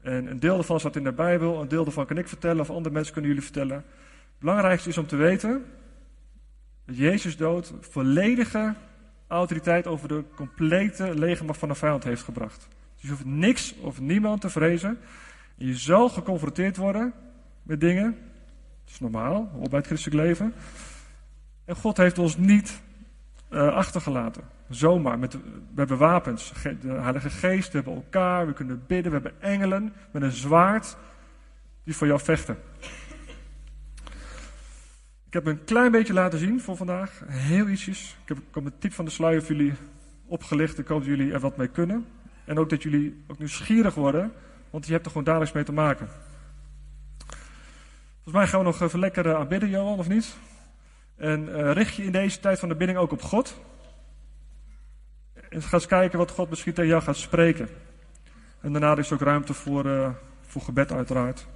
[0.00, 2.70] En een deel daarvan staat in de Bijbel, een deel daarvan kan ik vertellen of
[2.70, 3.76] andere mensen kunnen jullie vertellen.
[3.76, 5.64] Het belangrijkste is om te weten
[6.84, 8.74] dat Jezus dood volledige
[9.26, 12.68] autoriteit over de complete legermacht van de vijand heeft gebracht.
[12.94, 14.98] Dus je hoeft niks of niemand te vrezen.
[15.54, 17.12] Je zal geconfronteerd worden
[17.62, 18.16] met dingen.
[18.84, 20.54] Dat is normaal, hoort bij het christelijk leven.
[21.64, 22.80] En God heeft ons niet
[23.50, 24.42] uh, achtergelaten.
[24.68, 25.18] Zomaar.
[25.18, 25.40] Met, we
[25.74, 26.52] hebben wapens.
[26.62, 30.96] De Heilige Geest, we hebben elkaar, we kunnen bidden, we hebben engelen met een zwaard
[31.84, 32.58] die voor jou vechten.
[35.32, 37.22] Ik heb een klein beetje laten zien voor vandaag.
[37.26, 38.16] Heel ietsjes.
[38.22, 39.74] Ik heb, ik heb een tip van de sluier voor jullie
[40.26, 40.78] opgelicht.
[40.78, 42.06] Ik hoop dat jullie er wat mee kunnen.
[42.44, 44.32] En ook dat jullie ook nieuwsgierig worden,
[44.70, 46.08] want je hebt er gewoon dagelijks mee te maken.
[48.14, 50.36] Volgens mij gaan we nog even lekker eh, aanbidden, Johan, of niet?
[51.16, 53.60] En uh, richt je in deze tijd van de bidding ook op God.
[55.48, 57.68] En ga eens kijken wat God misschien tegen jou gaat spreken.
[58.60, 60.10] En daarna is er ook ruimte voor, uh,
[60.40, 61.46] voor gebed, uiteraard.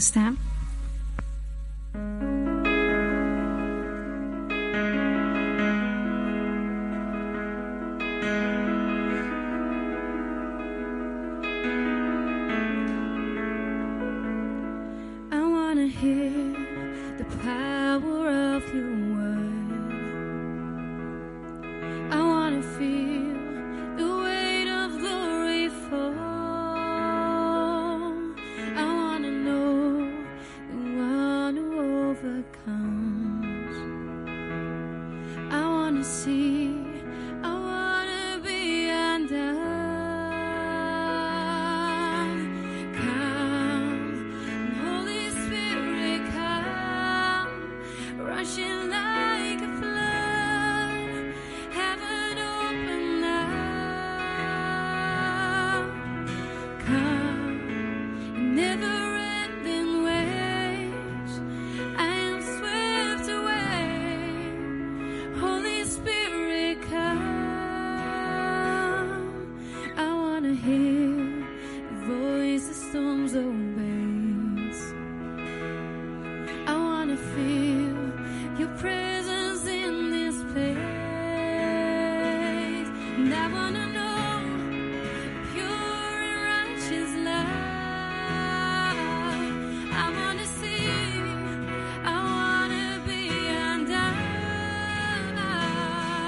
[0.00, 0.55] Zullen we gaan staan?